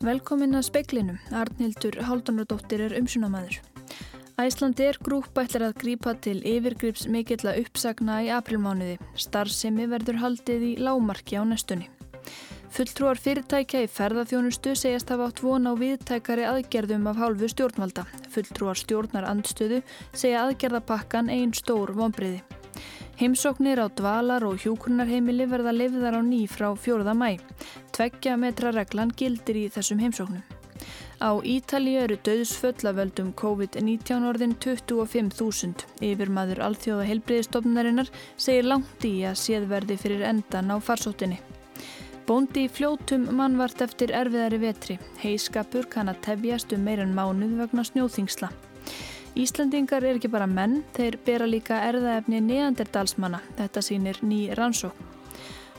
Velkomin 0.00 0.56
að 0.56 0.62
speiklinum. 0.64 1.18
Arnildur 1.36 1.98
Haldunardóttir 2.08 2.80
er 2.86 2.94
umsunamæður. 2.96 3.58
Æslandi 4.40 4.86
er 4.88 4.96
grúp 5.04 5.36
ætlar 5.36 5.66
að 5.66 5.74
grípa 5.82 6.14
til 6.24 6.38
yfirgrips 6.40 7.02
mikill 7.04 7.42
að 7.44 7.58
uppsagna 7.66 8.14
í 8.24 8.30
aprilmánuði. 8.32 8.94
Starfsemi 9.20 9.84
verður 9.90 10.22
haldið 10.22 10.64
í 10.70 10.72
lámarki 10.80 11.36
á 11.36 11.44
næstunni. 11.44 11.90
Fulltrúar 12.72 13.20
fyrirtækja 13.20 13.82
í 13.84 13.90
ferðarþjónustu 13.92 14.72
segjast 14.72 15.12
hafa 15.12 15.26
átt 15.28 15.42
von 15.44 15.68
á 15.68 15.76
viðtækari 15.76 16.48
aðgerðum 16.48 17.10
af 17.12 17.20
hálfu 17.20 17.50
stjórnvalda. 17.52 18.06
Fulltrúar 18.32 18.80
stjórnar 18.80 19.28
andstöðu 19.28 19.82
segja 20.14 20.46
aðgerðapakkan 20.46 21.28
einn 21.28 21.52
stór 21.52 21.92
vonbriði. 21.92 22.40
Heimsóknir 23.20 23.76
á 23.84 23.92
dvalar 23.92 24.46
og 24.48 24.62
hjókunarheimili 24.62 25.44
verða 25.44 25.74
lifðar 25.76 26.16
á 26.16 26.22
ný 26.24 26.46
frá 26.48 26.70
4. 26.72 27.04
mæ. 27.12 27.36
Tveggja 27.92 28.36
metra 28.40 28.72
reglan 28.74 29.12
gildir 29.16 29.58
í 29.60 29.68
þessum 29.74 30.00
heimsóknum. 30.02 30.42
Á 31.20 31.36
Ítali 31.44 31.98
eru 32.00 32.16
döðsföll 32.24 32.88
af 32.88 32.96
völdum 32.96 33.34
COVID-19 33.36 34.24
orðin 34.24 34.54
25.000. 34.56 35.84
Yfir 36.00 36.32
maður 36.32 36.62
alþjóða 36.64 37.04
heilbriðistofnarinnar 37.10 38.08
segir 38.40 38.70
langt 38.70 39.04
í 39.04 39.18
að 39.28 39.36
séðverði 39.42 39.98
fyrir 40.00 40.24
endan 40.30 40.72
á 40.72 40.80
farsóttinni. 40.80 41.36
Bóndi 42.24 42.64
í 42.64 42.72
fljótum 42.72 43.28
mannvart 43.36 43.84
eftir 43.84 44.14
erfiðari 44.16 44.62
vetri. 44.62 44.98
Heiskapur 45.20 45.88
kann 45.92 46.08
að 46.08 46.22
tefjast 46.30 46.72
um 46.72 46.84
meirann 46.88 47.12
mánuð 47.16 47.56
vegna 47.58 47.84
snjóþingsla. 47.84 48.48
Íslandingar 49.36 50.04
er 50.06 50.16
ekki 50.16 50.30
bara 50.32 50.48
menn, 50.48 50.80
þeir 50.96 51.20
bera 51.26 51.46
líka 51.46 51.84
erðaefni 51.86 52.40
neanderdalsmanna, 52.48 53.42
þetta 53.58 53.82
sýnir 53.84 54.24
ný 54.24 54.46
rannsók. 54.56 54.96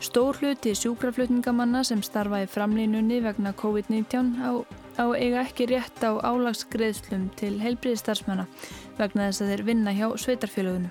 Stór 0.02 0.34
hluti 0.42 0.72
sjúkraflutningamanna 0.74 1.84
sem 1.86 2.00
starfa 2.02 2.40
í 2.42 2.48
framlínunni 2.50 3.20
vegna 3.22 3.52
COVID-19 3.54 4.32
á, 4.42 4.66
á 4.98 5.06
eiga 5.14 5.44
ekki 5.44 5.68
rétt 5.70 6.02
á 6.02 6.18
álagsgreðslum 6.26 7.28
til 7.38 7.60
heilbriðstarfsmanna 7.62 8.48
vegna 8.98 9.28
þess 9.28 9.44
að 9.46 9.52
þeir 9.52 9.64
vinna 9.68 9.94
hjá 9.94 10.08
sveitarfélagunum. 10.24 10.90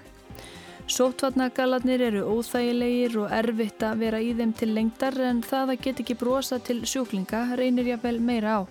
Sótvarnagalarnir 0.86 2.06
eru 2.06 2.22
óþægilegir 2.36 3.18
og 3.24 3.34
erfitt 3.34 3.82
að 3.82 4.06
vera 4.06 4.22
í 4.22 4.30
þeim 4.38 4.54
til 4.62 4.70
lengdar 4.78 5.18
en 5.26 5.42
það 5.42 5.74
að 5.74 5.84
get 5.88 6.04
ekki 6.04 6.18
brosa 6.22 6.60
til 6.62 6.78
sjúklinga 6.86 7.42
reynir 7.58 7.90
jáfnvel 7.90 8.22
meira 8.22 8.62
á. 8.62 8.70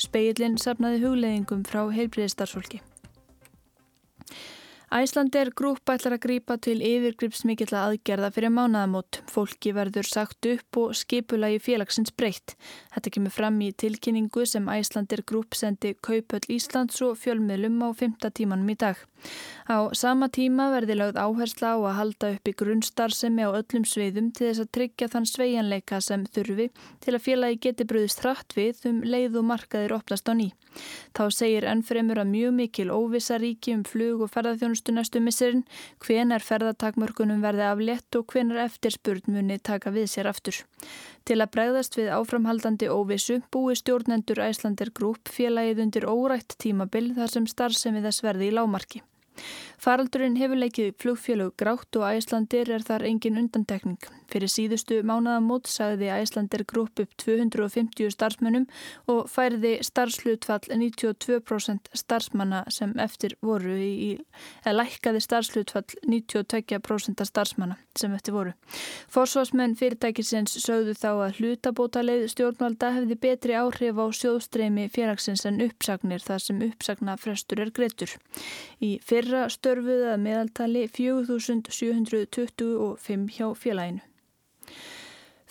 Speillin 0.00 0.56
sapnaði 0.56 1.04
hugleðingum 1.04 1.68
frá 1.68 1.84
heilbriðstarfsfólki. 1.92 2.80
Æslander 4.92 5.48
grúp 5.56 5.88
ætlar 5.88 6.18
að 6.18 6.22
grýpa 6.26 6.56
til 6.60 6.76
yfirgripsmikilla 6.84 7.86
aðgerða 7.88 8.28
fyrir 8.34 8.52
mánaðamót. 8.52 9.22
Fólki 9.32 9.72
verður 9.74 10.06
sagt 10.06 10.46
upp 10.50 10.78
og 10.78 10.92
skipulagi 10.98 11.58
félagsins 11.64 12.12
breytt. 12.12 12.54
Þetta 12.92 13.14
kemur 13.16 13.34
fram 13.34 13.56
í 13.64 13.72
tilkynningu 13.72 14.44
sem 14.46 14.68
Æslander 14.68 15.24
grúp 15.26 15.56
sendi 15.56 15.94
Kaupöll 16.04 16.44
Íslands 16.52 17.00
og 17.02 17.16
fjölmiðlum 17.22 17.80
á 17.80 17.88
5. 17.96 18.30
tímanum 18.36 18.70
í 18.70 18.76
dag. 18.78 19.00
Á 19.64 19.88
sama 19.96 20.28
tíma 20.28 20.68
verði 20.74 20.98
lögð 21.00 21.16
áhersla 21.16 21.74
á 21.74 21.78
að 21.80 21.96
halda 21.98 22.32
upp 22.34 22.48
í 22.50 22.56
grunnstarfsemi 22.60 23.46
á 23.48 23.56
öllum 23.56 23.86
sviðum 23.88 24.28
til 24.36 24.50
þess 24.50 24.64
að 24.66 24.72
tryggja 24.76 25.08
þann 25.14 25.28
sveianleika 25.30 26.00
sem 26.04 26.26
þurfi 26.28 26.68
til 27.00 27.14
að 27.16 27.24
félagi 27.24 27.60
geti 27.66 27.88
bröðist 27.88 28.20
hratt 28.20 28.52
við 28.58 28.84
um 28.90 29.00
leið 29.00 29.40
og 29.40 29.48
markaðir 29.48 29.96
opnast 29.96 30.28
á 30.28 30.36
ný. 30.36 30.50
Þá 31.14 31.24
segir 31.32 31.64
ennfremur 31.70 32.20
að 32.20 32.32
mjög 32.34 32.54
mikil 32.58 32.88
óvisa 32.92 33.38
ríki 33.40 33.72
um 33.76 33.84
flug 33.86 34.24
og 34.26 34.32
ferðarþjónustu 34.74 34.92
næstu 34.94 35.20
missurinn, 35.22 35.64
hven 36.02 36.32
er 36.32 36.42
ferðartakmörkunum 36.42 37.42
verði 37.42 37.64
aflétt 37.68 38.16
og 38.18 38.26
hven 38.32 38.50
er 38.52 38.64
eftirspurn 38.66 39.22
muni 39.30 39.58
taka 39.58 39.90
við 39.90 40.08
sér 40.10 40.26
aftur. 40.26 40.64
Til 41.24 41.40
að 41.40 41.52
bregðast 41.54 41.96
við 41.96 42.10
áframhaldandi 42.10 42.88
óvissu 42.90 43.40
búi 43.50 43.74
stjórnendur 43.76 44.42
Æslandir 44.42 44.90
Grúp 44.92 45.30
félagið 45.30 45.82
undir 45.86 46.06
órætt 46.06 46.58
tímabil 46.58 47.14
þar 47.14 47.30
sem 47.30 47.46
starfsemi 47.46 48.02
þess 48.02 48.24
verði 48.24 48.50
í 48.50 48.54
lámarki. 48.54 49.02
Faraldurinn 49.78 50.38
hefur 50.38 50.58
leikið 50.58 50.94
flugfélög 50.98 51.54
grátt 51.58 51.96
og 51.96 52.06
Æslandir 52.10 52.70
er 52.70 52.82
þar 52.82 53.06
engin 53.06 53.38
undantekning. 53.38 53.98
Fyrir 54.34 54.50
síðustu 54.50 54.96
mánaðamót 55.06 55.68
sagði 55.70 56.08
Æslandir 56.10 56.64
grúp 56.66 56.98
upp 56.98 57.12
250 57.22 58.10
starfsmönnum 58.10 58.64
og 59.06 59.30
færði 59.30 59.78
starfslutfall 59.86 60.66
92% 60.72 61.92
starfsmanna 61.94 62.64
sem 62.74 62.90
eftir 62.98 63.38
voru 63.46 63.76
í, 63.78 64.18
eða 64.64 64.80
lækkaði 64.80 65.20
starfslutfall 65.22 65.86
92% 66.10 67.22
starfsmanna 67.28 67.76
sem 67.94 68.10
eftir 68.16 68.34
voru. 68.34 68.52
Forsvarsmenn 69.14 69.76
fyrirtækisins 69.78 70.58
sögðu 70.64 70.94
þá 70.98 71.12
að 71.12 71.38
hlutabótaleið 71.38 72.26
stjórnvalda 72.32 72.90
hefði 72.96 73.16
betri 73.22 73.54
áhrif 73.54 73.94
á 74.02 74.06
sjóðstreymi 74.18 74.90
félagsins 74.90 75.46
en 75.46 75.62
uppsagnir 75.62 76.18
þar 76.26 76.42
sem 76.42 76.58
uppsagna 76.66 77.14
frestur 77.22 77.62
er 77.62 77.70
greitur. 77.70 78.10
Í 78.82 78.98
fyrra 78.98 79.46
störfuð 79.46 80.10
að 80.10 80.18
meðaltali 80.26 80.90
4725 80.90 83.30
hjá 83.38 83.54
félaginu. 83.54 84.02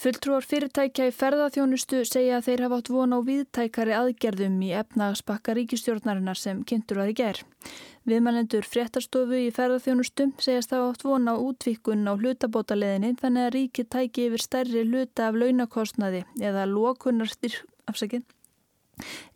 Fulltrúar 0.03 0.43
fyrirtækja 0.43 1.05
í 1.07 1.11
ferðarþjónustu 1.15 2.01
segja 2.03 2.41
að 2.41 2.47
þeir 2.49 2.61
hafa 2.65 2.77
átt 2.81 2.89
von 2.91 3.13
á 3.15 3.19
viðtækari 3.23 3.93
aðgerðum 3.95 4.57
í 4.67 4.73
efnagsbakka 4.75 5.53
ríkistjórnarinnar 5.55 6.35
sem 6.35 6.59
kynntur 6.67 6.99
var 6.99 7.11
í 7.13 7.15
gerð. 7.15 7.45
Viðmælendur 8.11 8.67
fréttastofu 8.67 9.39
í 9.45 9.53
ferðarþjónustu 9.55 10.25
segjast 10.43 10.73
það 10.73 10.89
átt 10.89 11.05
von 11.07 11.31
á 11.31 11.39
útvikun 11.39 12.03
á 12.03 12.19
hlutabótaleðinni 12.19 13.13
þannig 13.21 13.47
að 13.47 13.55
ríki 13.55 13.87
tæki 13.95 14.27
yfir 14.27 14.43
stærri 14.43 14.83
hluta 14.89 15.29
af 15.29 15.39
launakostnaði 15.39 16.25
eða 16.51 16.67
lókunar 16.73 17.31
styrk, 17.31 17.63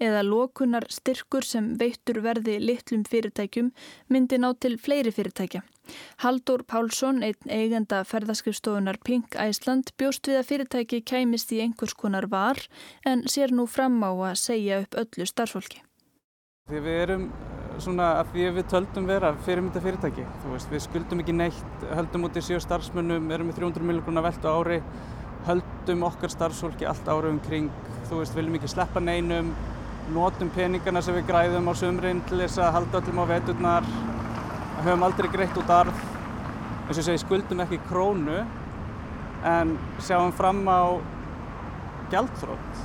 eða 0.03 0.27
lókunar 0.27 0.91
styrkur 0.91 1.47
sem 1.47 1.77
veittur 1.79 2.19
verði 2.27 2.59
litlum 2.59 3.07
fyrirtækjum 3.07 3.71
myndi 4.11 4.43
ná 4.43 4.51
til 4.59 4.75
fleiri 4.75 5.15
fyrirtækja. 5.15 5.63
Haldur 6.23 6.63
Pálsson, 6.67 7.23
einn 7.25 7.51
eigenda 7.51 8.03
ferðaskrifstofunar 8.07 8.99
Pink 9.05 9.37
Æsland, 9.39 9.93
bjóst 9.97 10.27
við 10.29 10.41
að 10.41 10.47
fyrirtæki 10.51 11.01
kæmist 11.07 11.51
í 11.55 11.61
einhvers 11.65 11.95
konar 11.97 12.29
var 12.31 12.61
en 13.05 13.25
sér 13.29 13.53
nú 13.55 13.67
fram 13.67 13.99
á 14.03 14.11
að 14.11 14.39
segja 14.43 14.81
upp 14.83 14.97
öllu 15.03 15.27
starfsfólki. 15.27 15.83
Því 16.67 16.81
við 16.83 17.01
erum 17.05 17.27
svona 17.79 18.07
að 18.19 18.33
því 18.33 18.47
við 18.57 18.65
töldum 18.73 19.05
vera 19.07 19.29
fyrirmynda 19.45 19.81
fyrirtæki. 19.83 20.25
Veist, 20.51 20.71
við 20.71 20.83
skuldum 20.83 21.21
ekki 21.23 21.35
neitt, 21.35 21.85
höldum 21.95 22.27
út 22.27 22.39
í 22.39 22.43
sjö 22.43 22.59
starfsmönnum, 22.63 23.29
erum 23.31 23.51
með 23.51 23.61
300 23.61 23.87
miljónar 23.87 24.25
veldu 24.25 24.51
ári, 24.51 24.81
höldum 25.47 26.03
okkar 26.09 26.33
starfsfólki 26.33 26.87
allt 26.89 27.07
ára 27.07 27.31
um 27.31 27.39
kring 27.45 27.71
þú 28.09 28.21
veist, 28.21 28.35
viljum 28.35 28.57
ekki 28.59 28.71
sleppa 28.71 29.03
neinum, 29.03 29.53
notum 30.15 30.51
peningana 30.55 31.01
sem 31.03 31.15
við 31.17 31.27
græðum 31.29 31.67
á 31.67 31.73
sömurinn 31.75 32.23
til 32.27 32.41
þess 32.41 32.61
að 32.63 32.73
halda 32.77 33.01
öllum 33.01 33.21
á 33.23 33.25
veturnar, 33.31 33.89
höfum 34.85 35.03
aldrei 35.07 35.29
greitt 35.33 35.57
út 35.57 35.69
arð, 35.73 35.99
eins 36.87 36.97
og 36.97 37.05
segi 37.05 37.21
skuldum 37.23 37.63
ekki 37.63 37.79
krónu 37.89 38.39
en 39.47 39.75
sjáum 40.03 40.33
fram 40.35 40.63
á 40.67 40.97
gjaldþrótt 42.11 42.81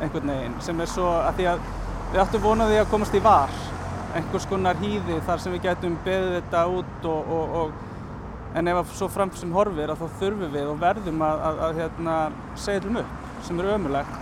einhvern 0.00 0.32
veginn 0.32 0.56
sem 0.64 0.80
er 0.80 0.88
svo 0.90 1.10
að 1.18 1.40
því 1.40 1.48
að 1.52 1.68
við 2.10 2.22
ættum 2.24 2.44
vonaði 2.44 2.80
að 2.80 2.90
komast 2.90 3.14
í 3.14 3.22
var, 3.22 3.52
einhvers 4.16 4.48
konar 4.50 4.78
hýði 4.80 5.20
þar 5.26 5.42
sem 5.42 5.54
við 5.54 5.66
getum 5.68 5.98
beðið 6.06 6.36
þetta 6.38 6.64
út 6.78 7.08
og, 7.10 7.32
og, 7.36 7.56
og 7.60 8.58
en 8.58 8.70
ef 8.72 8.94
svo 8.98 9.08
fram 9.12 9.30
sem 9.38 9.52
horfir 9.54 9.92
að 9.92 10.00
þá 10.00 10.18
þurfum 10.22 10.56
við 10.56 10.72
og 10.72 10.80
verðum 10.80 11.22
að, 11.22 11.44
að, 11.46 11.60
að 11.66 11.78
hérna, 11.84 12.16
til 12.64 12.96
mjög 12.96 13.12
sem 13.46 13.62
er 13.62 13.72
ömulegt 13.76 14.19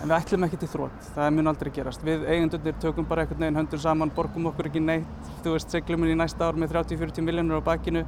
en 0.00 0.08
við 0.08 0.16
ætlum 0.16 0.46
ekki 0.46 0.58
til 0.62 0.70
þrótt, 0.72 1.08
það 1.14 1.30
mun 1.36 1.50
aldrei 1.52 1.70
gerast. 1.76 2.04
Við 2.06 2.24
eigendunir 2.24 2.76
tökum 2.82 3.08
bara 3.08 3.24
einhvern 3.24 3.44
veginn 3.44 3.60
höndur 3.60 3.82
saman, 3.82 4.12
borgum 4.16 4.48
okkur 4.50 4.70
ekki 4.70 4.82
neitt, 4.84 5.30
þú 5.44 5.54
veist, 5.56 5.72
seglum 5.74 6.06
við 6.06 6.14
í 6.14 6.18
næsta 6.20 6.48
ár 6.48 6.58
með 6.60 6.74
30-40 6.76 7.26
miljónur 7.26 7.60
á 7.60 7.68
bakinu 7.68 8.04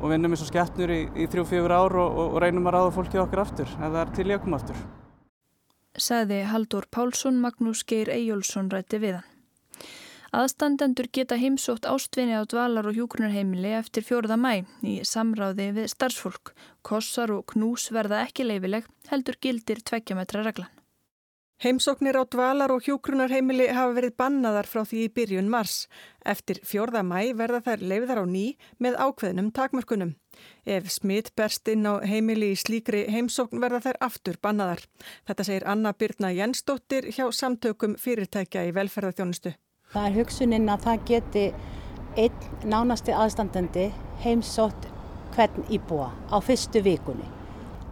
og 0.00 0.12
vinnum 0.12 0.32
eins 0.32 0.44
og 0.44 0.50
skeppnur 0.50 0.92
í, 0.92 1.00
í 1.16 1.28
3-4 1.32 1.76
ár 1.76 1.96
og, 2.00 2.08
og, 2.08 2.36
og 2.36 2.40
reynum 2.44 2.68
að 2.68 2.76
ráða 2.76 2.94
fólkið 2.96 3.24
okkar 3.24 3.44
aftur, 3.44 3.74
ef 3.76 3.84
það 3.88 4.00
er 4.04 4.14
til 4.16 4.28
í 4.28 4.38
koma 4.44 4.60
aftur. 4.60 4.86
Saði 6.00 6.44
Haldur 6.46 6.86
Pálsson, 6.92 7.40
Magnús 7.42 7.82
Geir 7.84 8.12
Eyjólfsson 8.14 8.70
rætti 8.72 9.00
við 9.02 9.18
hann. 9.18 9.28
Aðstandendur 10.30 11.08
geta 11.10 11.34
heimsótt 11.34 11.88
ástvinni 11.90 12.36
á 12.38 12.46
dvalar 12.46 12.86
og 12.86 12.94
hjúgrunarheimili 12.94 13.72
eftir 13.74 14.06
fjóruða 14.06 14.36
mæ 14.38 14.62
í 14.86 15.00
samráði 15.02 15.72
við 15.80 15.90
starfsfólk. 15.90 16.52
Kossar 16.86 17.34
og 17.34 17.48
knús 17.50 17.88
verða 17.90 18.22
ekki 18.28 18.46
leifileg, 18.46 18.86
heldur 19.10 19.40
gildir 19.42 19.82
tvekkjametra 19.82 20.46
reglan. 20.46 20.70
Heimsóknir 21.60 22.16
á 22.16 22.24
dvalar 22.24 22.72
og 22.72 22.86
hjókrunarheimili 22.88 23.66
hafa 23.68 23.92
verið 23.92 24.14
bannaðar 24.16 24.64
frá 24.64 24.80
því 24.80 25.00
í 25.04 25.08
byrjun 25.12 25.48
mars. 25.52 25.74
Eftir 26.24 26.56
fjórða 26.64 27.02
mæ 27.04 27.34
verða 27.36 27.58
þær 27.66 27.82
leiðar 27.90 28.20
á 28.20 28.26
ný 28.26 28.44
með 28.80 28.94
ákveðnum 28.96 29.50
takmörkunum. 29.52 30.14
Ef 30.64 30.88
smitt 30.88 31.34
berst 31.36 31.68
inn 31.68 31.84
á 31.84 32.00
heimili 32.00 32.54
í 32.54 32.56
slíkri 32.56 33.02
heimsókn 33.12 33.60
verða 33.60 33.82
þær 33.84 33.98
aftur 34.06 34.38
bannaðar. 34.40 34.86
Þetta 35.28 35.44
segir 35.44 35.66
Anna 35.68 35.92
Byrna 35.92 36.30
Jensdóttir 36.32 37.10
hjá 37.12 37.26
samtökum 37.28 37.98
fyrirtækja 38.00 38.62
í 38.64 38.72
velferðarþjónustu. 38.78 39.52
Það 39.92 40.06
er 40.08 40.16
hugsuninn 40.16 40.72
að 40.72 40.86
það 40.86 41.04
geti 41.12 41.44
einn 42.16 42.72
nánasti 42.72 43.12
aðstandandi 43.12 43.90
heimsótt 44.24 44.88
hvern 45.36 45.68
íbúa 45.68 46.08
á 46.32 46.40
fyrstu 46.40 46.80
vikunni 46.88 47.28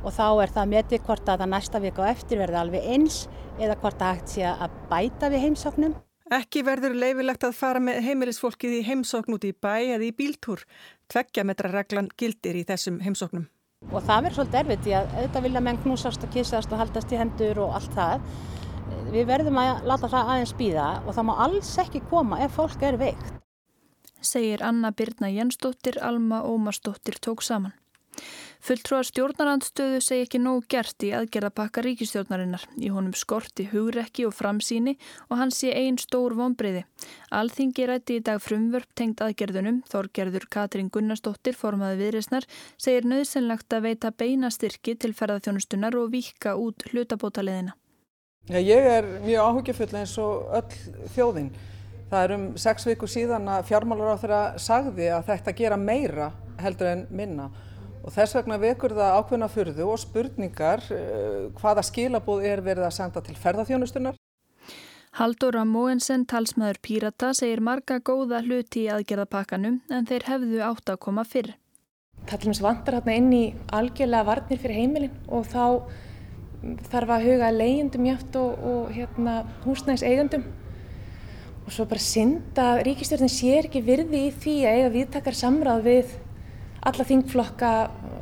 og 0.02 0.12
þá 0.14 0.26
er 0.42 0.52
það 0.54 0.70
metið 0.74 1.06
hvort 1.06 1.28
að 1.28 1.42
það 1.42 1.52
næsta 1.54 1.80
vika 1.82 2.04
og 2.04 2.10
eftir 2.10 2.42
verði 2.42 2.60
alveg 2.62 2.90
eins 2.94 3.22
eða 3.58 3.78
hvort 3.82 3.98
það 3.98 4.14
hægt 4.14 4.34
sé 4.34 4.46
að 4.50 4.76
bæta 4.90 5.30
við 5.32 5.44
heimsóknum. 5.46 5.96
Ekki 6.28 6.60
verður 6.60 6.92
leifilegt 7.00 7.44
að 7.48 7.54
fara 7.56 7.80
með 7.80 8.02
heimilisfólkið 8.04 8.74
í 8.78 8.82
heimsókn 8.84 9.38
út 9.38 9.46
í 9.48 9.54
bæ 9.56 9.94
eða 9.94 10.04
í 10.04 10.10
bíltúr. 10.12 10.60
Tveggja 11.08 11.44
metra 11.48 11.70
reglan 11.72 12.10
gildir 12.20 12.58
í 12.60 12.66
þessum 12.68 12.98
heimsóknum. 13.00 13.46
Og 13.88 14.02
það 14.04 14.26
verður 14.26 14.36
svolítið 14.36 14.60
erfitt 14.60 14.84
því 14.84 14.94
að 14.98 15.12
auðvitað 15.14 15.46
vilja 15.46 15.62
menn 15.64 15.80
knúsast 15.84 16.26
og 16.26 16.32
kissast 16.34 16.72
og 16.74 16.82
haldast 16.82 17.14
í 17.14 17.20
hendur 17.20 17.62
og 17.64 17.74
allt 17.78 17.96
það. 17.96 18.28
Við 19.08 19.28
verðum 19.30 19.60
að 19.62 19.88
láta 19.88 20.12
það 20.12 20.32
aðeins 20.34 20.54
býða 20.58 20.88
og 21.06 21.16
það 21.16 21.28
má 21.30 21.34
alls 21.46 21.74
ekki 21.80 22.04
koma 22.10 22.40
ef 22.44 22.56
fólk 22.58 22.84
er 22.84 23.00
veikt. 23.00 23.34
Segir 24.20 24.64
Anna 24.66 24.90
Birna 24.92 25.30
Jensdóttir, 25.32 25.96
Alma 26.02 26.42
Ómarsdóttir 26.44 27.16
tók 27.22 27.40
saman. 27.46 27.72
Fulltrúar 28.68 29.06
stjórnarandstöðu 29.08 30.00
segi 30.04 30.26
ekki 30.26 30.38
nóg 30.44 30.66
gert 30.68 31.00
í 31.00 31.08
aðgerðapakka 31.16 31.80
ríkistjórnarinnar. 31.86 32.66
Í 32.76 32.90
honum 32.92 33.14
skorti 33.16 33.64
hugrekki 33.70 34.26
og 34.28 34.34
framsýni 34.36 34.92
og 35.30 35.38
hann 35.40 35.52
sé 35.56 35.70
einn 35.72 35.96
stór 35.96 36.34
vonbreyði. 36.36 36.82
Alþingi 37.32 37.86
rætti 37.88 38.18
í 38.18 38.24
dag 38.26 38.42
frumvörp 38.44 38.90
tengt 38.92 39.22
aðgerðunum. 39.24 39.78
Þorgerður 39.88 40.44
Katrín 40.52 40.90
Gunnarsdóttir, 40.92 41.56
formaði 41.56 41.96
viðreysnar, 42.02 42.44
segir 42.76 43.08
nöðsynlegt 43.08 43.72
að 43.72 43.86
veita 43.86 44.10
beina 44.12 44.50
styrki 44.52 44.98
til 45.00 45.14
ferðarþjónustunar 45.16 45.96
og 45.96 46.12
vika 46.12 46.52
út 46.60 46.84
hlutabótaliðina. 46.90 47.72
Ég 48.52 48.90
er 48.90 49.08
mjög 49.24 49.48
áhugjufull 49.48 49.96
eins 50.02 50.12
og 50.20 50.52
öll 50.60 51.08
þjóðin. 51.16 51.48
Það 52.12 52.26
er 52.26 52.36
um 52.36 52.44
sex 52.60 52.84
viku 52.84 53.08
síðan 53.08 53.48
að 53.48 53.64
fjármálur 53.72 54.12
á 54.12 54.20
þeirra 54.20 54.44
sagði 54.60 55.08
að 55.16 55.26
þetta 55.32 55.56
gera 55.56 55.80
meira 55.80 56.28
heldur 56.60 56.92
en 56.92 57.08
minna 57.08 57.48
og 58.08 58.14
þess 58.14 58.38
vegna 58.38 58.56
vekur 58.62 58.94
það 58.96 59.18
ákveðna 59.18 59.50
fyrðu 59.52 59.86
og 59.92 60.00
spurningar 60.00 60.82
uh, 60.88 61.48
hvaða 61.60 61.84
skilabóð 61.84 62.46
er 62.48 62.64
verið 62.64 62.88
að 62.88 62.96
senda 62.96 63.22
til 63.24 63.36
ferðarþjónustunar. 63.36 64.16
Haldóra 65.18 65.64
Móensen, 65.68 66.24
talsmaður 66.28 66.78
Pírata, 66.84 67.32
segir 67.36 67.60
marga 67.64 67.98
góða 68.04 68.40
hluti 68.44 68.86
í 68.86 68.92
aðgerðapakkanum 68.94 69.80
en 69.92 70.06
þeir 70.08 70.28
hefðu 70.28 70.60
átt 70.64 70.92
að 70.92 71.00
koma 71.04 71.24
fyrr. 71.28 71.56
Það 72.28 72.34
til 72.34 72.46
og 72.46 72.50
meins 72.50 72.62
vantar 72.64 72.98
hérna 72.98 73.16
inn 73.18 73.32
í 73.34 73.42
algjörlega 73.74 74.28
varnir 74.28 74.60
fyrir 74.62 74.80
heimilin 74.82 75.18
og 75.26 75.48
þá 75.48 75.64
þarf 76.92 77.12
að 77.14 77.26
huga 77.28 77.50
leyendum 77.54 78.08
játt 78.08 78.38
og, 78.38 78.64
og 78.70 78.94
hérna, 78.94 79.42
húsnæðis 79.66 80.06
eigandum 80.06 80.46
og 81.66 81.74
svo 81.74 81.84
bara 81.88 82.00
synda 82.00 82.70
ríkistjórnin 82.86 83.32
sér 83.32 83.68
ekki 83.68 83.84
virði 83.84 84.24
í 84.28 84.32
því 84.32 84.56
að 84.64 84.78
eiga 84.78 84.92
viðtakar 84.96 85.36
samráð 85.36 85.84
við 85.84 86.16
alla 86.86 87.06
þingflokka, 87.08 87.72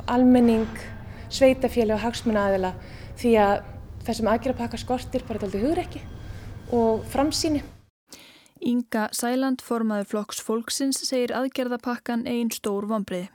almenning, 0.09 0.83
sveitafélag 1.29 1.97
og 1.97 2.05
hagsmunnaðila 2.05 2.73
því 3.19 3.33
að 3.43 3.55
þessum 4.07 4.29
aðgerðapakka 4.31 4.79
skortir 4.81 5.25
bara 5.27 5.41
daldi 5.43 5.61
hugreiki 5.61 6.03
og 6.73 7.03
framsýni. 7.11 7.63
Inga 8.67 9.07
Sæland, 9.13 9.61
formaður 9.61 10.09
flokks 10.11 10.39
fólksins, 10.41 11.03
segir 11.05 11.35
aðgerðapakkan 11.37 12.25
einn 12.27 12.49
stór 12.53 12.87
vonbreiði. 12.89 13.29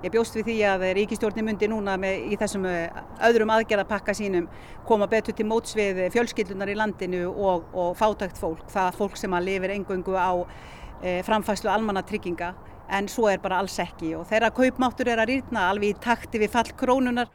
Ég 0.00 0.12
bjóst 0.14 0.36
við 0.38 0.46
því 0.46 0.54
að 0.64 0.82
ríkistjórnir 0.96 1.44
myndi 1.44 1.66
núna 1.68 1.98
með, 2.00 2.22
í 2.32 2.36
þessum 2.40 2.64
eh, 2.68 3.00
öðrum 3.26 3.50
aðgerðapakka 3.52 4.14
sínum 4.16 4.46
koma 4.88 5.04
betur 5.12 5.36
til 5.36 5.44
móts 5.44 5.76
við 5.76 6.06
fjölskyldunar 6.14 6.72
í 6.72 6.76
landinu 6.78 7.26
og, 7.28 7.66
og 7.76 7.90
fátækt 8.00 8.40
fólk. 8.40 8.62
Það 8.72 8.96
fólk 8.96 9.20
sem 9.20 9.36
að 9.36 9.50
lifir 9.50 9.74
engöngu 9.74 10.16
á 10.16 10.32
e, 11.04 11.20
framfæslu 11.26 11.68
almanna 11.68 12.00
trygginga 12.08 12.54
en 12.90 13.08
svo 13.08 13.28
er 13.30 13.42
bara 13.42 13.60
alls 13.62 13.78
ekki 13.82 14.14
og 14.18 14.26
þeirra 14.30 14.50
kaupmáttur 14.54 15.10
er 15.12 15.22
að 15.22 15.30
rýrna 15.32 15.68
alveg 15.70 15.94
í 15.94 16.00
takti 16.02 16.40
við 16.42 16.52
fall 16.56 16.72
krónunar. 16.76 17.30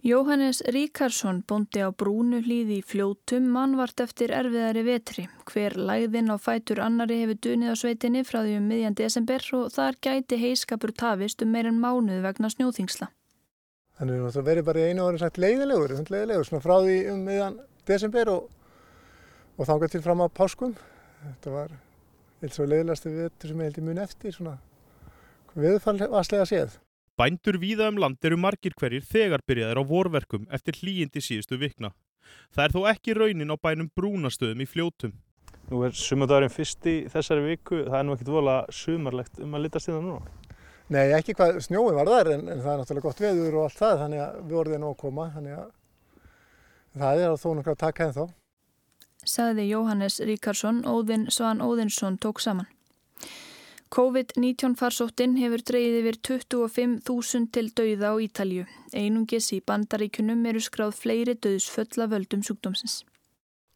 Jóhannes 0.00 0.62
Ríkarsson 0.64 1.42
bondi 1.44 1.82
á 1.84 1.92
brúnu 1.92 2.38
hlýði 2.40 2.78
í 2.80 2.84
fljótum 2.88 3.50
mannvart 3.52 4.00
eftir 4.00 4.32
erfiðari 4.32 4.84
vetri. 4.86 5.26
Hver 5.44 5.76
læðin 5.76 6.32
á 6.32 6.40
fætur 6.40 6.80
annari 6.80 7.18
hefur 7.20 7.36
dunið 7.44 7.72
á 7.72 7.76
sveitinni 7.76 8.22
frá 8.24 8.40
því 8.40 8.54
um 8.62 8.70
miðjan 8.72 8.96
desember 8.96 9.44
og 9.58 9.66
þar 9.74 9.98
gæti 10.00 10.38
heiskapur 10.40 10.94
tafist 10.96 11.44
um 11.44 11.52
meirinn 11.52 11.82
mánuð 11.82 12.24
vegna 12.24 12.48
snjóþingsla. 12.48 13.10
Þannig 14.00 14.24
að 14.24 14.38
það 14.38 14.48
veri 14.48 14.64
bara 14.70 14.80
í 14.80 14.88
einu 14.88 15.04
orðin 15.04 15.20
sagt 15.20 15.42
leiðilegur, 15.44 15.92
leiðilegur 16.08 16.48
svona 16.48 16.64
frá 16.64 16.76
því 16.80 16.96
um 17.12 17.22
miðjan 17.28 17.60
desember 17.92 18.32
og, 18.32 18.48
og 19.60 19.68
þángar 19.68 19.92
til 19.92 20.04
fram 20.08 20.24
á 20.24 20.26
páskum. 20.32 20.72
Þetta 21.26 21.56
var 21.58 21.76
eins 22.40 22.60
og 22.60 22.70
leiðilegasti 22.70 23.12
vetur 23.14 23.50
sem 23.50 23.60
ég 23.60 23.70
held 23.70 23.80
í 23.80 23.86
mun 23.86 24.02
eftir 24.02 24.34
svona 24.34 24.58
viðfallslega 25.56 26.46
séð. 26.48 26.78
Bændur 27.20 27.58
víða 27.60 27.90
um 27.90 27.98
land 28.00 28.24
eru 28.24 28.38
margir 28.40 28.72
hverjir 28.78 29.04
þegar 29.04 29.42
byrjaðir 29.48 29.80
á 29.82 29.84
vorverkum 29.84 30.46
eftir 30.54 30.78
hlýjindi 30.80 31.20
síðustu 31.20 31.58
vikna. 31.60 31.90
Það 32.54 32.64
er 32.64 32.74
þó 32.76 32.80
ekki 32.94 33.16
raunin 33.18 33.52
á 33.52 33.56
bænum 33.60 33.90
brúnastöðum 33.96 34.62
í 34.64 34.68
fljótum. 34.70 35.12
Nú 35.70 35.82
er 35.86 35.92
sumardagurinn 35.94 36.52
fyrst 36.54 36.86
í 36.88 36.96
þessari 37.10 37.44
viku, 37.44 37.84
það 37.86 37.98
er 37.98 38.06
nú 38.06 38.14
ekkit 38.16 38.32
vola 38.32 38.54
sumarlegt 38.74 39.42
um 39.42 39.52
að 39.54 39.66
litast 39.66 39.90
í 39.90 39.92
það 39.92 40.06
núna. 40.06 40.32
Nei, 40.90 41.04
ekki 41.14 41.36
hvað 41.38 41.60
snjói 41.62 41.92
var 41.94 42.08
þar 42.10 42.32
en, 42.34 42.48
en 42.50 42.62
það 42.64 42.72
er 42.72 42.80
náttúrulega 42.80 43.06
gott 43.06 43.22
veður 43.22 43.58
og 43.58 43.66
allt 43.68 43.78
það 43.78 44.00
þannig 44.00 44.22
að 44.24 44.40
við 44.40 44.60
orðið 44.64 44.80
nú 44.82 44.88
að 44.90 44.98
koma 45.04 45.26
þannig 45.36 45.58
að 45.60 45.68
það 47.02 47.20
er 47.20 47.28
að 47.28 47.42
þó 47.44 47.48
nokkru 47.54 47.74
að 47.76 47.82
taka 47.84 48.06
henn 48.06 48.16
þá 48.16 48.24
sagði 49.26 49.68
Jóhannes 49.70 50.20
Ríkarsson, 50.20 50.84
Óðinn 50.84 51.30
Svan 51.30 51.60
Óðinsson 51.60 52.18
tók 52.18 52.40
saman. 52.40 52.68
COVID-19 53.90 54.76
farsóttin 54.78 55.32
hefur 55.40 55.64
dreyið 55.66 55.96
yfir 55.98 56.16
25.000 56.28 57.48
til 57.50 57.70
dauða 57.74 58.12
á 58.14 58.22
Ítalju. 58.22 58.66
Einungis 58.94 59.50
í 59.50 59.58
bandaríkunum 59.66 60.44
eru 60.46 60.62
skráð 60.62 60.94
fleiri 60.94 61.34
döðsföll 61.34 62.04
af 62.04 62.12
völdum 62.12 62.44
sjúkdómsins. 62.46 63.00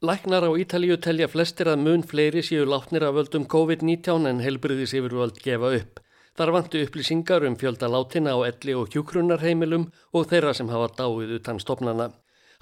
Læknar 0.07 0.47
á 0.47 0.51
Ítalju 0.55 1.01
telja 1.03 1.27
flestir 1.33 1.73
að 1.73 1.83
mun 1.83 2.07
fleiri 2.07 2.45
séu 2.47 2.63
látnir 2.63 3.03
af 3.09 3.17
völdum 3.19 3.49
COVID-19 3.51 4.31
en 4.31 4.43
helbriðis 4.45 4.95
yfir 4.95 5.19
völd 5.19 5.43
gefa 5.43 5.75
upp. 5.81 5.99
Þar 6.39 6.51
vantu 6.61 6.83
upplýsingar 6.87 7.47
um 7.47 7.59
fjölda 7.59 7.91
látina 7.91 8.35
á 8.35 8.47
elli 8.47 8.75
og 8.79 8.95
hjúkrunarheimilum 8.95 9.89
og 10.15 10.31
þeirra 10.31 10.55
sem 10.55 10.71
hafa 10.71 10.95
dáið 10.99 11.41
utan 11.41 11.59
stopnana. 11.63 12.13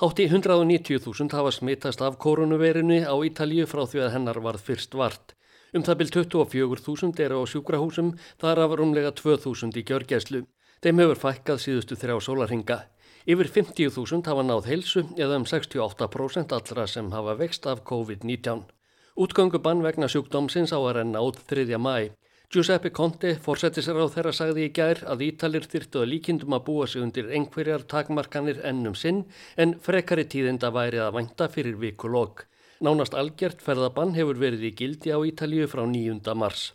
Hátti 0.03 0.25
190.000 0.29 1.31
hafa 1.33 1.51
smittast 1.51 2.01
af 2.03 2.17
koronaveirinu 2.19 3.07
á 3.07 3.15
Ítalju 3.23 3.69
frá 3.71 3.85
því 3.87 4.01
að 4.03 4.09
hennar 4.17 4.41
varð 4.43 4.65
fyrst 4.67 4.97
vart. 4.99 5.37
Um 5.71 5.85
það 5.87 5.99
byrj 6.01 6.11
24.000 6.17 7.23
eru 7.23 7.37
á 7.39 7.43
sjúkrahúsum, 7.47 8.09
þar 8.43 8.61
af 8.65 8.75
rúmlega 8.81 9.13
2.000 9.15 9.79
í 9.79 9.85
gjörgæslu. 9.87 10.41
Þeim 10.83 11.03
hefur 11.05 11.21
fækkað 11.23 11.63
síðustu 11.63 11.95
þrjá 12.03 12.17
sólarhinga. 12.19 12.79
Yfir 13.31 13.53
50.000 13.61 14.27
hafa 14.27 14.43
náð 14.43 14.73
heilsu 14.73 15.05
eða 15.15 15.39
um 15.39 15.47
68% 15.47 16.57
allra 16.59 16.89
sem 16.91 17.15
hafa 17.15 17.39
vext 17.39 17.71
af 17.71 17.87
COVID-19. 17.87 18.67
Útgöngubann 19.15 19.87
vegna 19.87 20.11
sjúkdómsins 20.11 20.75
á 20.75 20.83
að 20.83 20.97
renna 20.99 21.23
út 21.23 21.39
3. 21.47 21.79
mæ. 21.79 22.11
Giuseppe 22.53 22.91
Conte 22.93 23.31
fórsetti 23.41 23.81
sér 23.81 23.97
á 23.97 24.13
þeirra 24.13 24.31
sagði 24.37 24.67
í 24.67 24.71
gær 24.77 24.99
að 25.09 25.23
Ítalir 25.25 25.65
þyrtu 25.65 26.03
að 26.03 26.11
líkindum 26.11 26.53
að 26.53 26.65
búa 26.67 26.85
sig 26.85 27.01
undir 27.01 27.31
einhverjar 27.33 27.87
takmarkanir 27.89 28.59
ennum 28.69 28.93
sinn 28.93 29.23
en 29.57 29.79
frekari 29.81 30.27
tíðinda 30.29 30.69
væri 30.69 30.99
að 31.01 31.15
vænta 31.17 31.47
fyrir 31.49 31.79
vikulokk. 31.81 32.43
Nánast 32.85 33.15
algjört 33.17 33.63
ferðabann 33.65 34.13
hefur 34.19 34.37
verið 34.37 34.67
í 34.69 34.73
gildi 34.77 35.15
á 35.17 35.25
Ítalju 35.25 35.65
frá 35.73 35.81
9. 35.89 36.35
mars. 36.37 36.75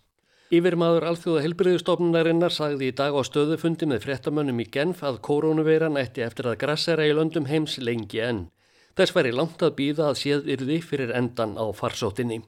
Yfirmaður 0.49 1.05
alþjóða 1.11 1.43
helbriðustofnunarinnar 1.45 2.55
sagði 2.55 2.89
í 2.89 2.95
dag 2.97 3.13
á 3.13 3.21
stöðufundi 3.29 3.85
með 3.91 4.07
frettamönnum 4.07 4.63
í 4.63 4.65
Genf 4.73 5.03
að 5.05 5.19
koronaveiran 5.27 5.99
ætti 6.01 6.23
eftir 6.25 6.49
að 6.49 6.57
grassera 6.63 7.05
í 7.05 7.11
löndum 7.13 7.45
heims 7.51 7.75
lengi 7.77 8.23
enn. 8.25 8.47
Þess 8.97 9.13
væri 9.13 9.35
langt 9.35 9.61
að 9.61 9.77
býða 9.77 10.09
að 10.09 10.17
séð 10.23 10.49
yrði 10.55 10.79
fyrir 10.81 11.13
endan 11.13 11.53
á 11.53 11.69
farsóttinni. 11.69 12.41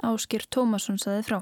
Áskir 0.00 0.48
Tómasson 0.48 0.96
saði 1.02 1.26
frá. 1.28 1.38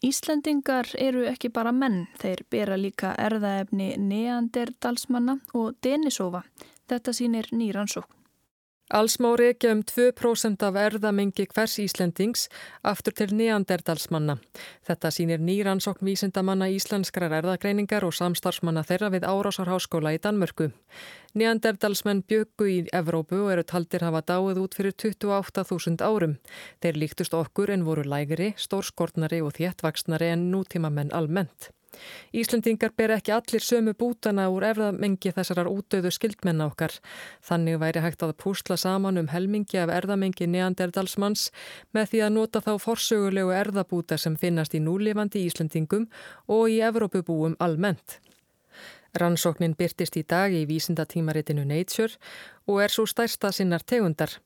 Íslandingar 0.00 0.88
eru 0.96 1.26
ekki 1.28 1.50
bara 1.52 1.74
menn, 1.76 2.06
þeir 2.20 2.40
bera 2.48 2.78
líka 2.80 3.10
erðaefni 3.20 3.90
neanderdalsmanna 4.00 5.34
og 5.52 5.74
denisófa. 5.84 6.40
Þetta 6.88 7.12
sínir 7.12 7.50
nýransókn. 7.52 8.19
Alls 8.90 9.20
má 9.22 9.28
reykja 9.38 9.70
um 9.70 9.84
2% 9.86 10.64
af 10.66 10.74
erðamengi 10.74 11.44
hvers 11.52 11.76
Íslendings 11.78 12.48
aftur 12.82 13.14
til 13.14 13.30
neanderdalsmanna. 13.38 14.34
Þetta 14.82 15.12
sínir 15.14 15.38
nýrannsókn 15.46 16.08
vísindamanna 16.08 16.66
íslenskrar 16.74 17.36
erðagreiningar 17.38 18.02
og 18.08 18.16
samstarfsmanna 18.18 18.82
þeirra 18.88 19.12
við 19.14 19.28
Árásarháskóla 19.30 20.16
í 20.16 20.18
Danmörku. 20.18 20.72
Neanderdalsmenn 21.38 22.26
bjöggu 22.26 22.66
í 22.66 22.78
Evrópu 22.90 23.44
og 23.44 23.54
eru 23.54 23.62
taldir 23.62 24.02
hafa 24.02 24.26
dáið 24.26 24.64
út 24.66 24.74
fyrir 24.74 24.98
28.000 24.98 26.02
árum. 26.02 26.40
Þeir 26.82 27.04
líktust 27.04 27.36
okkur 27.38 27.70
en 27.70 27.86
voru 27.86 28.02
lægri, 28.02 28.56
stórskortnari 28.58 29.38
og 29.38 29.54
þéttvaksnari 29.54 30.34
en 30.34 30.50
nútíma 30.50 30.90
menn 30.90 31.14
almennt. 31.14 31.70
Íslendingar 32.32 32.92
ber 32.96 33.14
ekki 33.16 33.34
allir 33.34 33.64
sömu 33.64 33.94
bútana 33.98 34.46
úr 34.52 34.66
erðamengi 34.70 35.32
þessarar 35.34 35.70
útöðu 35.70 36.12
skildmenna 36.14 36.68
okkar. 36.70 36.94
Þannig 37.42 37.80
væri 37.82 38.04
hægt 38.04 38.24
að 38.26 38.36
púsla 38.40 38.78
saman 38.80 39.18
um 39.18 39.30
helmingi 39.32 39.80
af 39.82 39.92
erðamengi 39.94 40.46
neanderdalsmanns 40.46 41.48
með 41.96 42.12
því 42.12 42.24
að 42.26 42.34
nota 42.38 42.64
þá 42.64 42.72
forsögulegu 42.86 43.54
erðabúta 43.56 44.18
sem 44.18 44.38
finnast 44.38 44.74
í 44.78 44.82
núlifandi 44.84 45.44
Íslendingum 45.48 46.08
og 46.46 46.68
í 46.70 46.80
Evrópubúum 46.86 47.58
almennt. 47.58 48.20
Rannsóknin 49.18 49.74
byrtist 49.74 50.14
í 50.16 50.22
dag 50.22 50.52
í 50.54 50.62
vísindatímaritinu 50.68 51.64
Nature 51.66 52.14
og 52.70 52.82
er 52.84 52.92
svo 52.94 53.06
stærsta 53.10 53.50
sinnar 53.54 53.82
tegundar. 53.82 54.36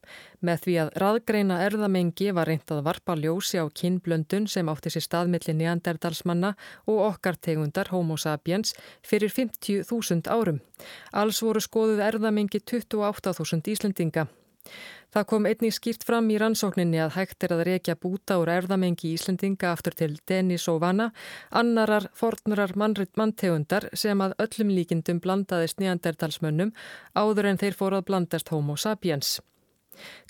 Með 0.41 0.63
því 0.65 0.77
að 0.83 0.93
raðgreina 1.03 1.59
erðamengi 1.67 2.31
var 2.37 2.49
reynd 2.49 2.73
að 2.73 2.85
varpa 2.87 3.17
ljósi 3.21 3.61
á 3.61 3.69
kinnblöndun 3.69 4.49
sem 4.49 4.71
átti 4.73 4.95
sér 4.95 5.05
staðmilli 5.05 5.57
neanderdalsmanna 5.59 6.55
og 6.87 7.03
okkar 7.11 7.37
tegundar 7.37 7.93
Homo 7.93 8.17
sapiens 8.17 8.73
fyrir 9.05 9.33
50.000 9.33 10.33
árum. 10.33 10.63
Alls 11.13 11.43
voru 11.45 11.61
skoðuð 11.61 12.01
erðamengi 12.09 12.65
28.000 12.65 13.75
Íslendinga. 13.75 14.29
Það 15.15 15.27
kom 15.31 15.47
einnig 15.47 15.75
skýrt 15.77 16.03
fram 16.03 16.27
í 16.35 16.39
rannsókninni 16.43 16.99
að 17.05 17.15
hægt 17.15 17.45
er 17.47 17.53
að 17.55 17.65
reykja 17.69 17.95
búta 17.95 18.41
úr 18.43 18.51
erðamengi 18.51 19.13
Íslendinga 19.15 19.71
aftur 19.71 19.95
til 19.95 20.17
Denis 20.27 20.67
og 20.73 20.81
Vanna, 20.83 21.13
annarar 21.55 22.09
fornurar 22.19 22.75
manntegundar 22.75 23.87
sem 23.95 24.25
að 24.25 24.35
öllum 24.43 24.75
líkindum 24.75 25.23
blandaðist 25.23 25.79
nýjanderdalsmönnum 25.79 26.75
áður 27.15 27.53
en 27.53 27.63
þeir 27.63 27.79
fór 27.79 27.99
að 28.01 28.07
blandast 28.11 28.51
homo 28.51 28.75
sapiens. 28.75 29.39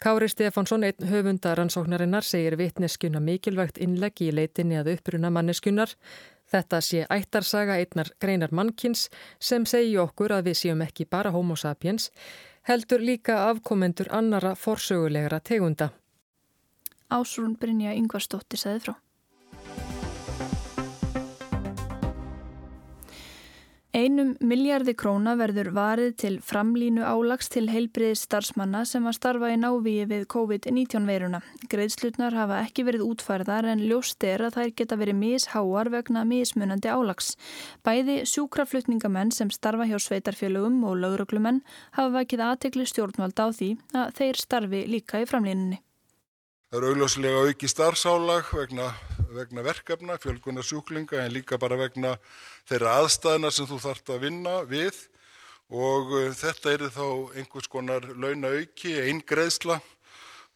Kári 0.05 0.29
Stefánsson, 0.29 0.85
einn 0.85 1.09
höfunda 1.09 1.55
rannsóknarinnar, 1.57 2.25
segir 2.29 2.59
vitneskuna 2.61 3.21
mikilvægt 3.25 3.81
innlegg 3.81 4.21
í 4.21 4.33
leitinni 4.37 4.77
að 4.77 4.95
uppruna 4.99 5.31
manneskunar. 5.33 5.95
Þetta 6.53 6.81
sé 6.85 7.07
ættarsaga 7.11 7.79
einnar 7.81 8.11
greinar 8.21 8.53
mannkins 8.53 9.09
sem 9.41 9.65
segi 9.65 9.97
okkur 9.99 10.37
að 10.37 10.51
við 10.51 10.61
séum 10.61 10.85
ekki 10.85 11.09
bara 11.09 11.33
homo 11.33 11.57
sapiens, 11.57 12.11
heldur 12.69 13.01
líka 13.01 13.37
afkomendur 13.51 14.09
annara 14.11 14.55
forsögulegra 14.55 15.41
tegunda. 15.41 15.91
Ásrún 17.13 17.57
Brynja 17.61 17.93
Yngvarsdóttir 17.93 18.59
segði 18.59 18.87
frá. 18.87 18.95
Einum 23.95 24.33
miljardi 24.43 24.91
króna 24.99 25.37
verður 25.39 25.69
varið 25.71 26.17
til 26.19 26.37
framlínu 26.43 27.05
álags 27.07 27.47
til 27.55 27.69
heilbriðis 27.71 28.25
starfsmanna 28.27 28.81
sem 28.91 29.05
að 29.07 29.15
starfa 29.21 29.53
í 29.55 29.59
návíi 29.63 30.09
við 30.11 30.25
COVID-19 30.35 31.07
veiruna. 31.07 31.39
Greiðslutnar 31.71 32.35
hafa 32.35 32.59
ekki 32.65 32.83
verið 32.89 33.05
útfærðar 33.07 33.69
en 33.71 33.85
ljóst 33.87 34.27
er 34.27 34.43
að 34.49 34.59
þær 34.59 34.75
geta 34.83 34.99
verið 34.99 35.21
misháar 35.21 35.93
vegna 35.95 36.27
mismunandi 36.27 36.91
álags. 36.91 37.37
Bæði 37.87 38.25
sjúkraflutningamenn 38.33 39.31
sem 39.31 39.55
starfa 39.55 39.87
hjá 39.87 40.01
sveitarfélögum 40.03 40.83
og 40.91 40.99
lauruglumenn 40.99 41.63
hafa 41.95 42.17
vakið 42.19 42.47
aðtekli 42.51 42.91
stjórnvald 42.91 43.39
á 43.39 43.47
því 43.55 43.77
að 43.95 44.15
þeir 44.19 44.43
starfi 44.43 44.87
líka 44.91 45.23
í 45.23 45.31
framlínunni. 45.31 45.79
Það 46.75 46.83
eru 46.83 46.91
augljóslega 46.91 47.43
auki 47.47 47.69
starfsálag 47.71 48.49
vegna, 48.51 48.91
vegna 49.31 49.63
verkefna, 49.63 50.19
fjölgunar 50.19 50.67
sjúklinga 50.67 51.21
en 51.23 51.31
líka 51.31 51.63
bara 51.63 51.79
vegna 51.79 52.17
þeirra 52.69 52.95
aðstæðina 53.01 53.51
sem 53.53 53.69
þú 53.69 53.81
þart 53.83 54.15
að 54.15 54.23
vinna 54.25 54.55
við 54.69 55.01
og 55.75 56.13
uh, 56.13 56.31
þetta 56.37 56.73
eru 56.77 56.91
þá 56.93 57.07
einhvers 57.41 57.69
konar 57.73 58.07
launauki, 58.15 58.95
eingreðsla. 59.09 59.81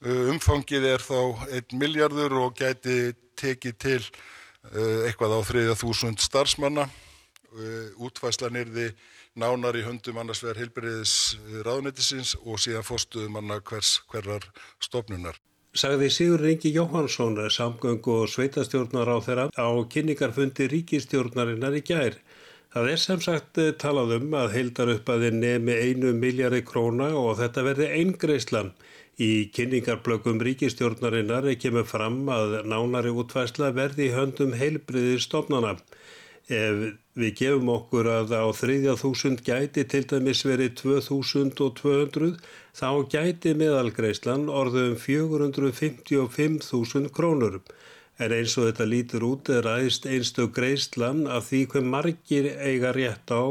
Uh, 0.05 0.29
umfangið 0.33 0.89
er 0.93 1.05
þá 1.05 1.49
1 1.59 1.77
miljardur 1.81 2.37
og 2.45 2.57
gæti 2.59 3.15
tekið 3.39 3.79
til 3.83 4.01
uh, 4.03 5.07
eitthvað 5.09 5.39
á 5.39 5.41
3000 5.53 6.19
starfsmanna. 6.23 6.89
Útfæslan 8.05 8.59
er 8.61 8.69
því 8.69 8.91
nánar 9.41 9.79
í 9.81 9.83
höndum 9.87 10.21
annars 10.21 10.45
vegar 10.45 10.61
heilbyrðis 10.61 11.15
ráðnættisins 11.65 12.37
og 12.45 12.61
síðan 12.61 12.85
fórstuðum 12.85 13.39
manna 13.39 13.57
hvers 13.65 13.97
hverjar 14.13 14.45
stofnunar 14.85 15.41
sagði 15.77 16.09
Sigur 16.11 16.41
Rengi 16.43 16.73
Jóhansson, 16.73 17.37
samgöngu 17.51 18.23
og 18.23 18.31
sveitastjórnar 18.33 19.11
á 19.13 19.17
þeirra 19.25 19.47
á 19.53 19.69
kynningarfundi 19.93 20.69
ríkistjórnarinnar 20.73 21.77
í 21.77 21.83
gær. 21.85 22.17
Það 22.73 22.91
er 22.93 23.01
sem 23.01 23.21
sagt 23.25 23.59
eh, 23.61 23.73
talað 23.81 24.15
um 24.19 24.35
að 24.37 24.55
heildar 24.57 24.93
upp 24.93 25.09
að 25.09 25.27
þið 25.27 25.37
nemi 25.43 25.77
einu 25.77 26.13
miljardi 26.17 26.61
króna 26.69 27.11
og 27.17 27.39
þetta 27.41 27.65
verði 27.65 27.91
eingreislan. 28.01 28.73
Í 29.19 29.49
kynningarblökum 29.57 30.41
ríkistjórnarinnar 30.47 31.49
kemur 31.59 31.87
fram 31.89 32.21
að 32.31 32.61
nánari 32.69 33.11
útvæsla 33.11 33.73
verði 33.75 34.11
í 34.11 34.15
höndum 34.15 34.53
heilbriðir 34.55 35.25
stofnana. 35.25 35.75
Ef 36.49 36.85
við 37.19 37.33
gefum 37.41 37.69
okkur 37.73 38.07
að 38.13 38.33
á 38.39 38.47
þriðja 38.55 38.95
þúsund 39.01 39.41
gæti 39.47 39.83
til 39.91 40.05
dæmis 40.07 40.45
verið 40.47 40.77
2200 40.81 42.37
þá 42.79 42.91
gæti 43.11 43.55
meðalgreislan 43.59 44.45
orðum 44.61 44.95
455.000 45.03 47.11
krónur. 47.17 47.55
En 48.19 48.31
eins 48.35 48.55
og 48.59 48.65
þetta 48.69 48.87
lítur 48.93 49.23
út 49.27 49.45
er 49.55 49.65
aðeins 49.71 49.99
einstu 50.07 50.45
greislan 50.55 51.21
af 51.31 51.43
því 51.51 51.61
hver 51.73 51.87
margir 51.95 52.47
eiga 52.59 52.91
rétt 52.95 53.29
á 53.35 53.43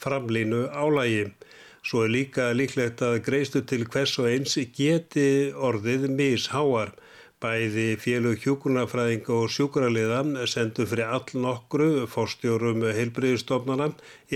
framlínu 0.00 0.62
álægi. 0.72 1.24
Svo 1.86 1.98
er 2.04 2.10
líka 2.12 2.44
líklegt 2.56 2.98
að 3.06 3.22
greistu 3.28 3.60
til 3.62 3.84
hvers 3.86 4.18
og 4.20 4.26
eins 4.28 4.54
geti 4.76 5.52
orðið 5.54 6.08
misháar. 6.18 6.90
Bæði 7.44 7.82
félug 8.00 8.38
hjúkunarfræðinga 8.40 9.34
og 9.38 9.50
sjúkraliðan 9.52 10.38
sendu 10.48 10.86
fyrir 10.88 11.10
all 11.16 11.42
nokkru 11.42 11.88
fórstjórum 12.08 12.86
heilbriðistofnana 12.98 13.88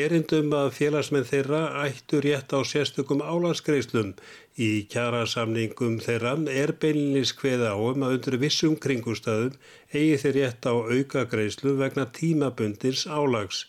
erindum 0.02 0.52
að 0.58 0.68
félagsmenn 0.78 1.24
þeirra 1.30 1.62
ættu 1.86 2.20
rétt 2.26 2.52
á 2.52 2.60
sérstökum 2.72 3.24
álaskreislum. 3.24 4.12
Í 4.60 4.70
kjærasamningum 4.92 5.96
þeirra 6.04 6.34
er 6.52 6.74
beilinnis 6.84 7.32
hveð 7.40 7.64
á 7.72 7.74
um 7.88 8.04
að 8.04 8.18
undir 8.18 8.36
vissum 8.44 8.76
kringustæðum 8.84 9.56
eigi 9.96 10.20
þeir 10.26 10.38
rétt 10.40 10.68
á 10.68 10.74
aukagreislu 10.76 11.78
vegna 11.80 12.04
tímabundins 12.20 13.06
álags. 13.08 13.64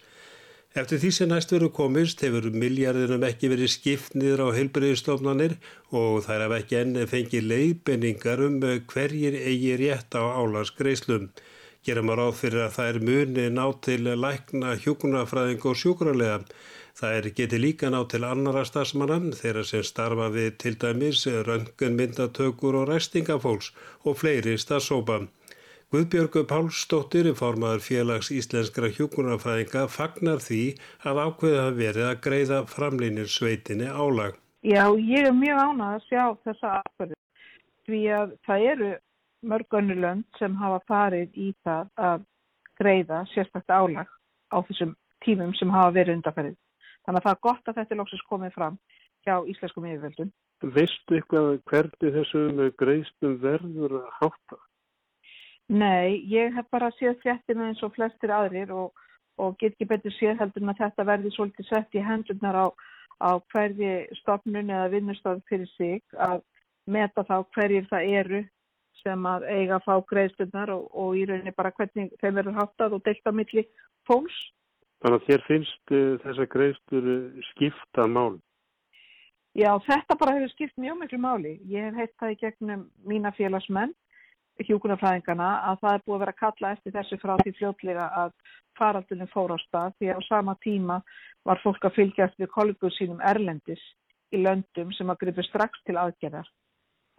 Eftir 0.71 1.01
því 1.03 1.09
sem 1.11 1.27
næst 1.27 1.49
veru 1.51 1.67
komist 1.75 2.21
hefur 2.23 2.45
miljardinum 2.55 3.25
ekki 3.27 3.49
verið 3.51 3.71
skipt 3.73 4.13
niður 4.15 4.43
á 4.47 4.55
heilbreyðistofnanir 4.55 5.57
og 6.01 6.21
þær 6.23 6.45
haf 6.45 6.53
ekki 6.57 6.77
enn 6.79 6.99
fengið 7.11 7.49
leiðbenningar 7.49 8.43
um 8.45 8.55
hverjir 8.93 9.35
eigi 9.35 9.73
rétt 9.81 10.15
á 10.15 10.23
álagsgreislum. 10.31 11.25
Gerum 11.83 12.13
að 12.13 12.21
ráð 12.21 12.31
fyrir 12.39 12.63
að 12.69 12.79
er 12.85 12.99
muni 13.09 13.49
ná 13.51 13.65
til 13.83 14.07
lækna 14.23 14.77
hjókunafræðing 14.85 15.67
og 15.67 15.75
sjúkralega. 15.81 16.39
Það 16.95 17.17
er 17.17 17.29
getið 17.41 17.63
líka 17.65 17.91
ná 17.91 17.99
til 18.07 18.23
annara 18.29 18.63
stafsmanna 18.63 19.19
þeirra 19.41 19.65
sem 19.67 19.83
starfa 19.83 20.31
við 20.31 20.55
til 20.63 20.77
dæmis 20.79 21.25
röngunmyndatökur 21.27 22.79
og 22.79 22.87
ræstingafólks 22.93 23.73
og 24.07 24.21
fleiri 24.23 24.55
stafsópa. 24.55 25.25
Guðbjörgu 25.91 26.45
Pálsdóttir, 26.47 27.27
formaður 27.35 27.81
félags 27.83 28.29
íslenskra 28.31 28.87
hjókunarfæðinga, 28.95 29.81
fagnar 29.91 30.39
því 30.39 30.59
að 31.03 31.17
ákveða 31.25 31.65
að 31.67 31.81
verið 31.81 32.07
að 32.07 32.21
greiða 32.27 32.59
framlýnir 32.71 33.27
sveitinni 33.27 33.89
álag. 33.91 34.37
Já, 34.63 34.85
ég 34.95 35.27
er 35.27 35.35
mjög 35.35 35.59
ánað 35.59 35.97
að 35.97 36.05
sjá 36.05 36.23
þessa 36.47 36.71
aðferðu 36.77 37.19
því 37.89 38.01
að 38.21 38.31
það 38.47 38.65
eru 38.69 38.93
mörg 39.51 39.77
önnulönd 39.81 40.39
sem 40.39 40.57
hafa 40.63 40.79
farið 40.93 41.35
í 41.35 41.49
það 41.67 41.91
að 42.07 42.25
greiða 42.79 43.21
sérstakta 43.35 43.83
álag 43.83 44.15
á 44.47 44.57
þessum 44.71 44.95
tímum 45.27 45.53
sem 45.59 45.75
hafa 45.75 45.91
verið 45.99 46.21
undarferðið. 46.21 46.57
Þannig 47.03 47.19
að 47.19 47.27
það 47.27 47.35
er 47.35 47.45
gott 47.49 47.67
að 47.67 47.79
þetta 47.81 47.97
er 47.97 48.03
lóksins 48.05 48.27
komið 48.31 48.57
fram 48.61 48.79
hjá 49.27 49.35
íslenskum 49.43 49.91
yfirvöldum. 49.91 50.33
Veistu 50.71 51.19
eitthvað 51.19 51.53
hvernig 51.67 52.19
þessum 52.21 52.67
greiðstum 52.79 53.39
verður 53.43 54.03
að 54.05 54.11
hátta? 54.21 54.63
Nei, 55.69 56.21
ég 56.27 56.53
hef 56.55 56.67
bara 56.71 56.91
séð 56.97 57.19
fréttina 57.21 57.69
eins 57.69 57.81
og 57.83 57.93
flestir 57.95 58.31
aðrir 58.35 58.71
og, 58.75 58.91
og 59.39 59.57
get 59.59 59.75
ekki 59.75 59.87
betur 59.87 60.15
séð 60.17 60.41
heldur 60.41 60.65
en 60.65 60.73
að 60.73 60.81
þetta 60.85 61.05
verði 61.07 61.33
svolítið 61.35 61.69
sett 61.69 61.95
í 61.95 62.03
hendurnar 62.03 62.57
á, 62.57 62.67
á 63.23 63.31
hverji 63.53 63.93
stopnun 64.19 64.69
eða 64.73 64.89
vinnustof 64.91 65.39
fyrir 65.47 65.69
sig 65.77 66.01
að 66.17 66.41
meta 66.91 67.23
þá 67.23 67.37
hverjir 67.55 67.87
það 67.91 68.09
eru 68.21 68.41
sem 69.01 69.25
að 69.25 69.47
eiga 69.49 69.77
að 69.77 69.85
fá 69.87 69.95
greiðstunnar 70.11 70.73
og, 70.75 70.89
og 70.91 71.15
í 71.17 71.25
rauninni 71.29 71.53
bara 71.55 71.71
hvernig 71.77 72.11
þeim 72.21 72.37
verður 72.37 72.59
háttað 72.59 72.97
og 72.97 73.03
deilt 73.05 73.29
á 73.29 73.31
milli 73.33 73.65
fólks. 74.09 74.37
Þannig 75.01 75.17
að 75.17 75.27
þér 75.29 75.45
finnst 75.47 75.93
uh, 75.95 76.13
þessa 76.25 76.47
greiðstur 76.51 77.11
uh, 77.15 77.43
skipta 77.51 78.05
mál? 78.11 78.37
Já, 79.57 79.71
þetta 79.83 80.15
bara 80.19 80.35
hefur 80.37 80.51
skipt 80.53 80.77
mjög 80.79 80.99
miklu 81.01 81.19
máli. 81.19 81.57
Ég 81.67 81.89
hef 81.89 81.97
heitt 81.97 82.13
það 82.21 82.35
í 82.35 82.39
gegnum 82.43 82.85
mína 83.07 83.33
félagsmenn 83.35 83.95
hjúkunarfræðingana 84.59 85.49
að 85.71 85.81
það 85.81 85.93
er 85.93 86.03
búið 86.05 86.15
að 86.15 86.23
vera 86.23 86.33
að 86.35 86.41
kalla 86.41 86.71
eftir 86.75 86.95
þessu 86.95 87.19
frá 87.21 87.33
því 87.41 87.53
fljótlega 87.57 88.07
að 88.23 88.33
faraldunum 88.77 89.31
fór 89.31 89.53
á 89.55 89.57
stað 89.61 89.95
því 89.99 90.11
að 90.11 90.19
á 90.19 90.21
sama 90.27 90.55
tíma 90.63 90.97
var 91.47 91.61
fólk 91.63 91.85
að 91.85 91.97
fylgjast 91.97 92.39
við 92.39 92.51
kollegur 92.53 92.93
sínum 92.95 93.21
erlendis 93.31 93.83
í 94.31 94.41
löndum 94.41 94.91
sem 94.95 95.09
að 95.09 95.23
gripa 95.23 95.45
strax 95.47 95.81
til 95.85 95.97
aðgerðar 95.99 96.49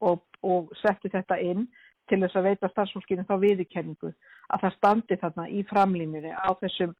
og, 0.00 0.22
og 0.42 0.70
setti 0.82 1.10
þetta 1.12 1.38
inn 1.42 1.66
til 2.10 2.20
þess 2.22 2.38
að 2.38 2.48
veita 2.50 2.70
starfsfólkinu 2.72 3.26
þá 3.28 3.34
viðurkenningu 3.42 4.12
að 4.12 4.64
það 4.64 4.76
standi 4.76 5.18
þarna 5.20 5.48
í 5.48 5.62
framlýminni 5.70 6.32
á 6.34 6.50
þessum 6.60 6.94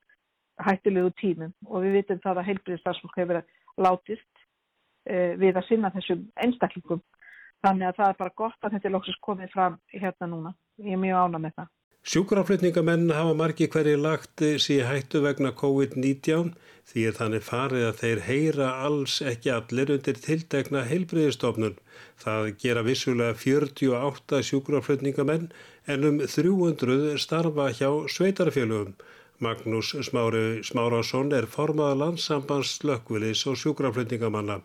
hættilegu 0.63 1.11
tímum. 1.21 1.55
Og 1.67 1.85
við 1.85 1.99
vitum 1.99 2.21
það 2.23 2.43
að 2.43 2.49
heilbriði 2.51 2.83
starfsfólk 2.83 3.19
hefur 3.19 3.41
látist 3.83 4.45
eh, 5.09 5.35
við 5.41 5.59
að 5.59 5.69
sinna 5.69 5.91
þessum 5.95 6.27
einstaklingum 6.45 7.03
Þannig 7.63 7.89
að 7.89 7.99
það 8.01 8.09
er 8.09 8.19
bara 8.19 8.35
gott 8.43 8.67
að 8.67 8.75
þetta 8.75 8.89
er 8.89 8.95
lóksist 8.97 9.23
komið 9.23 9.55
fram 9.55 9.79
hérna 9.95 10.29
núna. 10.33 10.53
Ég 10.83 10.97
er 10.97 11.03
mjög 11.03 11.23
ána 11.23 11.41
með 11.45 11.55
það. 11.61 11.71
Sjúkraflutningamenn 12.03 13.13
hafa 13.15 13.35
margi 13.39 13.69
hverju 13.71 13.99
lagt 14.03 14.43
síð 14.65 14.81
hættu 14.89 15.21
vegna 15.23 15.53
COVID-19 15.61 16.49
því 16.91 17.05
að 17.07 17.19
þannig 17.21 17.45
farið 17.47 17.85
að 17.87 18.01
þeir 18.01 18.23
heyra 18.27 18.71
alls 18.87 19.21
ekki 19.33 19.53
allir 19.55 19.93
undir 19.95 20.19
tiltekna 20.25 20.83
heilbriðistofnun. 20.89 21.77
Það 22.25 22.49
gera 22.65 22.83
vissulega 22.89 23.39
48 23.45 24.43
sjúkraflutningamenn 24.51 25.47
en 25.95 26.09
um 26.11 26.19
300 26.27 27.23
starfa 27.23 27.71
hjá 27.79 27.91
sveitarfélögum. 28.17 28.99
Magnús 29.39 29.95
Smári 30.03 30.63
Smárásson 30.67 31.31
er 31.39 31.47
formaða 31.47 32.03
landsambands 32.03 32.81
slökkvilis 32.81 33.47
og 33.47 33.63
sjúkraflutningamanna. 33.63 34.59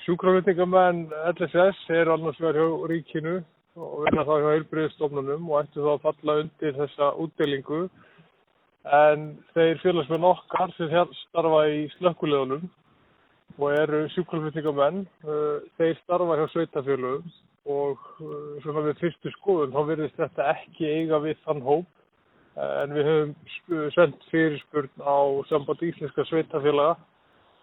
Sjúkraflutningamenn 0.00 1.10
LSS 1.28 1.80
er 1.92 2.08
annars 2.08 2.38
verið 2.40 2.70
hjá 2.70 2.86
ríkinu 2.88 3.32
og 3.76 4.06
vinna 4.06 4.22
þá 4.24 4.30
hjá 4.32 4.46
heilbriðistofnunum 4.54 5.50
og 5.50 5.58
ættu 5.60 5.84
þá 5.84 5.90
að 5.92 6.04
falla 6.06 6.36
undir 6.44 6.78
þessa 6.78 7.08
útdelingu. 7.24 7.80
En 9.00 9.26
þeir 9.52 9.82
félagsmenn 9.82 10.24
okkar 10.30 10.72
sem 10.78 10.94
starfa 11.26 11.66
í 11.68 11.82
slökkulegunum 11.98 12.64
og 13.58 13.76
eru 13.76 14.00
sjúkraflutningamenn, 14.14 15.04
uh, 15.28 15.60
þeir 15.76 16.00
starfa 16.00 16.38
hjá 16.40 16.46
sveitafélögum 16.54 17.28
og 17.68 18.00
uh, 18.24 18.56
svona 18.64 18.86
við 18.88 19.04
fyrstu 19.04 19.34
skoðun 19.36 19.76
þá 19.76 19.80
verðist 19.92 20.16
þetta 20.22 20.48
ekki 20.54 20.88
eiga 20.94 21.20
við 21.26 21.44
þann 21.44 21.64
hóp. 21.68 21.92
En 22.60 22.96
við 22.96 23.06
höfum 23.06 23.92
sendt 23.94 24.24
fyrirspurn 24.32 25.04
á 25.04 25.44
samband 25.52 25.84
íslenska 25.86 26.24
sveitafélaga 26.32 26.96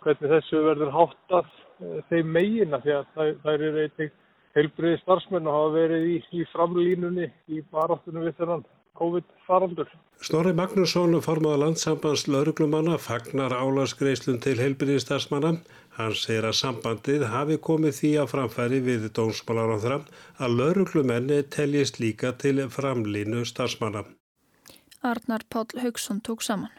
hvernig 0.05 0.33
þessu 0.35 0.63
verður 0.65 0.95
háttað 0.95 1.51
uh, 1.51 1.99
þeim 2.09 2.31
meginna 2.37 2.81
því 2.83 2.95
að 2.99 3.11
það 3.15 3.53
er 3.53 3.83
einnig 3.83 4.15
heilbriði 4.57 5.01
starfsmenn 5.03 5.47
og 5.49 5.57
hafa 5.57 5.75
verið 5.75 6.09
í, 6.15 6.17
í 6.39 6.45
framlínunni 6.53 7.29
í 7.53 7.61
baráttunum 7.71 8.25
við 8.25 8.37
þennan 8.39 8.65
COVID-faraldur. 8.97 9.89
Snorri 10.25 10.53
Magnússon, 10.57 11.13
formáða 11.21 11.59
landsambands 11.61 12.25
lauruglumanna, 12.31 12.97
fagnar 12.97 13.53
álarsgreislun 13.53 14.39
til 14.41 14.55
heilbriði 14.57 15.03
starfsmanna. 15.03 15.53
Hann 15.97 16.15
segir 16.17 16.47
að 16.49 16.57
sambandið 16.57 17.27
hafi 17.33 17.59
komið 17.69 17.95
því 17.99 18.11
að 18.23 18.31
framfæri 18.33 18.81
við 18.85 19.07
dómsmálaráðra 19.17 20.01
að 20.41 20.57
lauruglumenni 20.61 21.43
teljist 21.53 22.01
líka 22.01 22.33
til 22.41 22.65
framlínu 22.73 23.45
starfsmanna. 23.49 24.05
Arnar 25.05 25.45
Páll 25.53 25.77
Haugsson 25.83 26.21
tók 26.25 26.41
saman. 26.41 26.73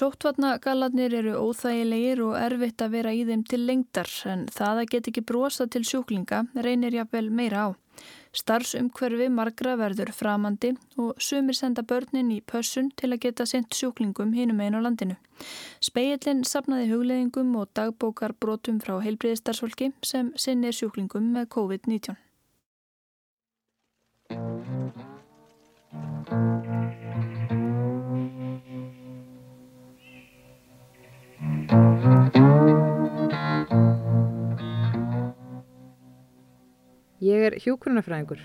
Sóttvarnagallarnir 0.00 1.12
eru 1.18 1.32
óþægilegir 1.36 2.22
og 2.24 2.36
erfitt 2.40 2.80
að 2.80 2.94
vera 2.94 3.10
í 3.12 3.20
þeim 3.28 3.42
til 3.44 3.58
lengdar 3.68 4.08
en 4.32 4.46
það 4.48 4.78
að 4.80 4.90
get 4.94 5.08
ekki 5.10 5.22
brosa 5.28 5.66
til 5.68 5.82
sjúklinga 5.84 6.38
reynir 6.64 6.96
jáfnvel 6.96 7.28
meira 7.28 7.66
á. 7.68 7.76
Starfsumhverfi 8.40 9.26
margra 9.28 9.74
verður 9.76 10.12
framandi 10.16 10.70
og 11.04 11.20
sumir 11.20 11.58
senda 11.58 11.84
börnin 11.84 12.32
í 12.32 12.40
pössun 12.40 12.88
til 12.96 13.10
að 13.10 13.26
geta 13.26 13.44
sendt 13.50 13.76
sjúklingum 13.76 14.32
hinum 14.38 14.62
einu 14.64 14.80
á 14.80 14.86
landinu. 14.86 15.18
Speillin 15.84 16.46
sapnaði 16.48 16.88
hugleðingum 16.94 17.52
og 17.60 17.68
dagbókar 17.76 18.32
brotum 18.40 18.80
frá 18.80 18.96
heilbriðistarsfólki 19.04 19.92
sem 20.00 20.32
sinnir 20.46 20.72
sjúklingum 20.80 21.28
með 21.36 21.52
COVID-19. 21.58 22.16
Ég 37.20 37.46
er 37.46 37.54
hjókrunafræðingur. 37.62 38.42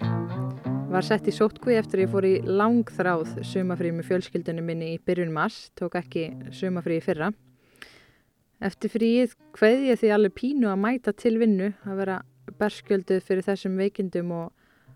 Var 0.91 1.03
sett 1.03 1.27
í 1.27 1.33
sótkví 1.35 1.75
eftir 1.75 2.05
ég 2.05 2.11
fór 2.13 2.27
í 2.27 2.37
langþráð 2.43 3.41
sumafrí 3.43 3.91
með 3.95 4.07
fjölskyldunum 4.11 4.69
minni 4.69 4.93
í 4.93 5.01
byrjun 5.03 5.33
mars, 5.35 5.73
tók 5.75 5.97
ekki 5.99 6.29
sumafrí 6.55 7.01
í 7.01 7.03
fyrra. 7.03 7.33
Eftir 8.63 8.93
fríið 8.93 9.35
hveði 9.57 9.91
ég 9.91 9.99
því 9.99 10.13
alveg 10.15 10.35
pínu 10.39 10.71
að 10.71 10.81
mæta 10.85 11.15
til 11.19 11.35
vinnu, 11.41 11.73
að 11.83 11.99
vera 11.99 12.21
berskjölduð 12.61 13.25
fyrir 13.27 13.47
þessum 13.49 13.75
veikindum 13.81 14.31
og, 14.37 14.47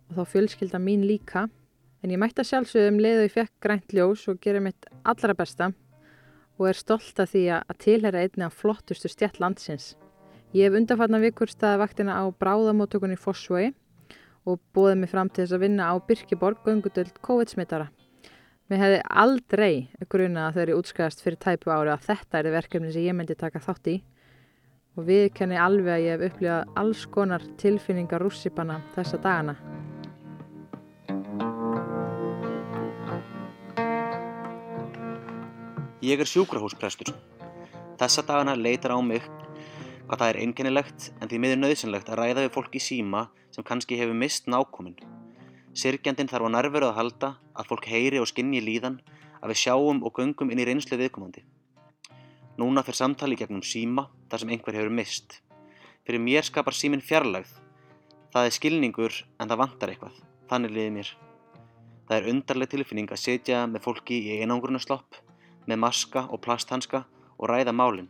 og 0.08 0.22
þá 0.22 0.36
fjölskylda 0.38 0.80
mín 0.80 1.04
líka. 1.04 1.50
En 2.00 2.16
ég 2.16 2.22
mætta 2.22 2.48
sjálfsögum 2.48 3.04
leið 3.04 3.26
og 3.26 3.28
ég 3.28 3.36
fekk 3.36 3.54
grænt 3.60 3.92
ljós 3.92 4.24
og 4.32 4.40
gera 4.40 4.64
mitt 4.64 4.88
allra 5.04 5.36
besta 5.36 5.74
og 6.60 6.68
er 6.68 6.78
stolt 6.78 7.20
af 7.24 7.32
því 7.32 7.46
að 7.56 7.78
tilhera 7.80 8.22
einni 8.26 8.46
af 8.46 8.58
flottustu 8.60 9.08
stjætt 9.10 9.40
landsins. 9.40 9.94
Ég 10.54 10.68
hef 10.68 10.76
undanfarnar 10.76 11.24
vikur 11.24 11.50
staði 11.52 11.80
vaktina 11.80 12.20
á 12.20 12.24
bráðamótökunni 12.36 13.16
Fossvögi 13.20 13.72
og 14.50 14.60
bóðið 14.76 15.00
mig 15.00 15.12
fram 15.12 15.30
til 15.30 15.46
þess 15.46 15.56
að 15.56 15.64
vinna 15.64 15.90
á 15.90 15.96
Birkiborg 16.04 16.64
gungudöld 16.66 17.20
COVID-smittara. 17.24 17.90
Mér 18.70 18.84
hefði 18.84 19.02
aldrei 19.24 19.74
gruna 20.10 20.50
að 20.50 20.64
eru 20.66 20.80
útskæðast 20.82 21.24
fyrir 21.26 21.40
tæpu 21.42 21.72
ári 21.74 21.94
að 21.94 22.10
þetta 22.10 22.42
er 22.42 22.52
verkefni 22.54 22.92
sem 22.94 23.08
ég 23.08 23.18
myndi 23.18 23.38
taka 23.38 23.62
þátt 23.64 23.94
í 23.94 24.00
og 24.98 25.06
við 25.08 25.30
kenni 25.38 25.58
alveg 25.58 25.96
að 25.96 26.06
ég 26.06 26.18
hef 26.18 26.34
upplifað 26.34 26.76
alls 26.82 27.06
konar 27.14 27.46
tilfinningar 27.62 28.26
rússipanna 28.26 28.82
þessa 28.98 29.22
dagana. 29.24 29.56
Ég 36.00 36.22
er 36.24 36.30
sjúkrahúsprestur. 36.32 37.10
Þessa 38.00 38.24
dagana 38.24 38.54
leitar 38.56 38.94
á 38.96 39.00
mig 39.04 39.26
hvað 40.08 40.22
það 40.22 40.30
er 40.30 40.38
einkennilegt 40.46 41.08
en 41.20 41.28
því 41.28 41.40
miður 41.44 41.60
nöðsynlegt 41.60 42.08
að 42.08 42.22
ræða 42.22 42.46
við 42.46 42.54
fólk 42.56 42.78
í 42.80 42.82
síma 42.86 43.26
sem 43.52 43.68
kannski 43.68 43.98
hefur 44.00 44.16
mist 44.16 44.48
nákominn. 44.48 44.96
Sirkjandin 45.76 46.32
þarf 46.32 46.48
á 46.48 46.56
nærveru 46.56 46.88
að 46.88 46.96
halda 47.02 47.34
að 47.52 47.68
fólk 47.74 47.92
heyri 47.92 48.24
og 48.24 48.32
skinni 48.32 48.64
líðan 48.64 49.02
að 49.44 49.52
við 49.52 49.62
sjáum 49.66 50.00
og 50.08 50.16
göngum 50.16 50.56
inn 50.56 50.64
í 50.64 50.72
reynslu 50.72 50.96
viðkomandi. 51.04 51.44
Núna 52.56 52.88
fyrir 52.88 53.02
samtali 53.04 53.36
gegnum 53.36 53.68
síma 53.68 54.08
þar 54.32 54.46
sem 54.46 54.56
einhver 54.56 54.80
hefur 54.80 54.96
mist. 55.04 55.42
Fyrir 56.08 56.24
mér 56.24 56.48
skapar 56.48 56.80
símin 56.80 57.04
fjarlagð. 57.04 57.52
Það 58.32 58.48
er 58.48 58.56
skilningur 58.56 59.24
en 59.36 59.52
það 59.52 59.66
vantar 59.68 59.92
eitthvað. 59.92 60.16
Þannig 60.48 60.78
liði 60.80 61.00
mér. 61.02 61.16
Það 62.08 62.22
er 62.22 62.36
undarleg 62.38 62.72
tilfinning 62.72 63.12
að 63.12 63.26
setja 63.28 63.66
með 63.68 63.84
fólki 63.84 64.24
í 64.24 64.40
einangrunaslopp 64.40 65.26
með 65.70 65.84
maska 65.84 66.26
og 66.34 66.42
plasthanska 66.42 67.04
og 67.38 67.50
ræða 67.52 67.74
málinn. 67.76 68.10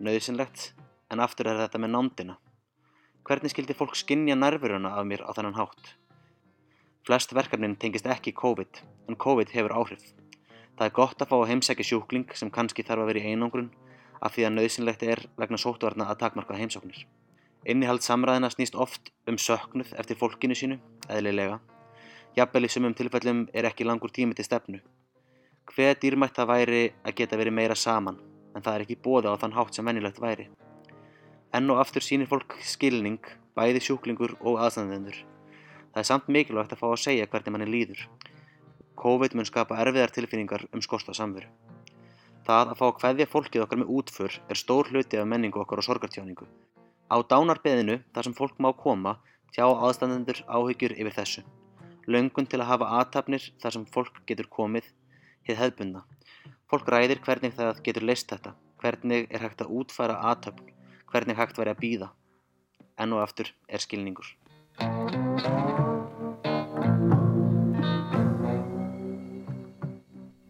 Nauðsynlegt, 0.00 0.72
en 1.12 1.20
aftur 1.20 1.50
er 1.50 1.60
þetta 1.60 1.80
með 1.82 1.92
nándina. 1.94 2.36
Hvernig 3.28 3.52
skildi 3.52 3.76
fólk 3.76 3.96
skinja 3.98 4.36
nærveruna 4.38 4.94
af 4.96 5.04
mér 5.04 5.24
á 5.28 5.30
þennan 5.36 5.58
hátt? 5.58 5.92
Flest 7.04 7.34
verkefnin 7.36 7.76
tengist 7.76 8.08
ekki 8.08 8.32
COVID, 8.32 8.80
en 9.08 9.20
COVID 9.20 9.52
hefur 9.52 9.74
áhrif. 9.76 10.04
Það 10.78 10.86
er 10.86 10.96
gott 10.96 11.22
að 11.22 11.30
fá 11.30 11.36
að 11.38 11.48
heimsækja 11.52 11.88
sjúkling 11.90 12.36
sem 12.38 12.52
kannski 12.54 12.84
þarf 12.86 13.04
að 13.04 13.10
vera 13.12 13.22
í 13.22 13.32
einangrun 13.32 13.72
af 14.22 14.34
því 14.34 14.46
að 14.46 14.54
nauðsynlegt 14.56 15.02
er 15.04 15.24
vegna 15.40 15.60
sótvarna 15.60 16.08
að 16.08 16.20
takmarka 16.22 16.56
heimsóknir. 16.56 17.02
Innihald 17.68 18.04
samræðina 18.06 18.48
snýst 18.54 18.78
oft 18.78 19.10
um 19.28 19.36
söknuð 19.36 19.92
eftir 19.98 20.16
fólkinu 20.16 20.56
sínu, 20.56 20.78
eðlilega. 21.10 21.58
Jafnvel 22.38 22.68
í 22.68 22.72
sumum 22.72 22.94
tilfellum 22.94 23.48
er 23.52 23.68
ekki 23.68 23.84
langur 23.84 24.14
tími 24.14 24.36
til 24.38 24.46
stefnu 24.46 24.80
hver 25.74 25.98
dýrmætt 26.00 26.36
það 26.36 26.50
væri 26.52 26.82
að 27.04 27.16
geta 27.20 27.38
verið 27.38 27.56
meira 27.58 27.76
saman, 27.76 28.18
en 28.54 28.64
það 28.64 28.74
er 28.74 28.84
ekki 28.84 28.98
bóða 29.04 29.34
á 29.34 29.40
þann 29.40 29.56
hátt 29.56 29.76
sem 29.76 29.86
venjulegt 29.86 30.20
væri. 30.22 30.48
Enn 31.54 31.70
og 31.72 31.80
aftur 31.82 32.04
sínir 32.04 32.28
fólk 32.30 32.56
skilning, 32.64 33.20
bæði 33.56 33.82
sjúklingur 33.84 34.36
og 34.40 34.60
aðstæðendur. 34.64 35.18
Það 35.92 36.02
er 36.02 36.08
samt 36.08 36.28
mikilvægt 36.28 36.74
að 36.74 36.82
fá 36.82 36.88
að 36.90 37.02
segja 37.04 37.28
hvernig 37.30 37.54
manni 37.54 37.68
líður. 37.70 38.02
COVID 38.98 39.36
mun 39.38 39.48
skapa 39.48 39.78
erfiðar 39.82 40.12
tilfinningar 40.14 40.66
um 40.74 40.82
skorsta 40.84 41.14
samveru. 41.16 41.48
Það 42.48 42.72
að 42.72 42.78
fá 42.80 42.84
að 42.88 43.00
hveðja 43.02 43.28
fólkið 43.32 43.64
okkar 43.64 43.80
með 43.82 43.92
útför 43.98 44.36
er 44.48 44.58
stór 44.58 44.90
hluti 44.92 45.20
af 45.20 45.26
menningu 45.28 45.60
okkar 45.62 45.82
og 45.82 45.86
sorgartjáningu. 45.86 46.48
Á 47.12 47.16
dánarbeðinu, 47.24 48.00
þar 48.12 48.26
sem 48.26 48.36
fólk 48.36 48.56
má 48.60 48.72
koma, 48.76 49.18
tjá 49.52 49.64
aðstæðendur 49.68 50.42
áhyggjur 50.48 50.96
yfir 50.96 51.16
þessu. 51.16 51.44
Löngun 52.08 52.48
til 52.48 52.60
að 52.62 52.70
hafa 52.72 52.88
aðtapnir 53.00 53.50
þar 53.60 53.76
sem 53.76 53.84
fólk 53.92 54.22
getur 54.28 54.48
komið 54.48 54.88
hið 55.48 55.60
hefðbundna. 55.62 56.04
Fólk 56.68 56.88
ræðir 56.92 57.22
hvernig 57.24 57.54
það 57.56 57.82
getur 57.86 58.04
leist 58.04 58.28
þetta, 58.28 58.54
hvernig 58.82 59.26
er 59.32 59.44
hægt 59.46 59.64
að 59.64 59.72
útfæra 59.80 60.20
aðtöfn, 60.30 60.72
hvernig 61.08 61.38
hægt 61.38 61.60
væri 61.60 61.72
að 61.72 61.82
býða. 61.82 62.08
Enn 63.00 63.14
og 63.16 63.24
aftur 63.24 63.52
er 63.68 63.80
skilningur. 63.80 64.34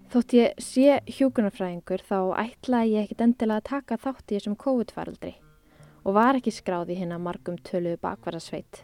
Þótt 0.09 0.33
ég 0.35 0.61
sé 0.65 0.97
hjókunarfræðingur 1.19 2.03
þá 2.09 2.19
ætlaði 2.41 2.95
ég 2.97 3.05
ekkit 3.05 3.21
endilega 3.27 3.61
að 3.61 3.69
taka 3.69 3.99
þátt 4.01 4.33
í 4.33 4.39
þessum 4.39 4.57
COVID-faraldri 4.59 5.35
og 6.09 6.17
var 6.17 6.39
ekki 6.39 6.55
skráð 6.57 6.95
í 6.95 6.97
hérna 6.97 7.19
margum 7.21 7.59
töluðu 7.61 8.01
bakvarasveit. 8.01 8.81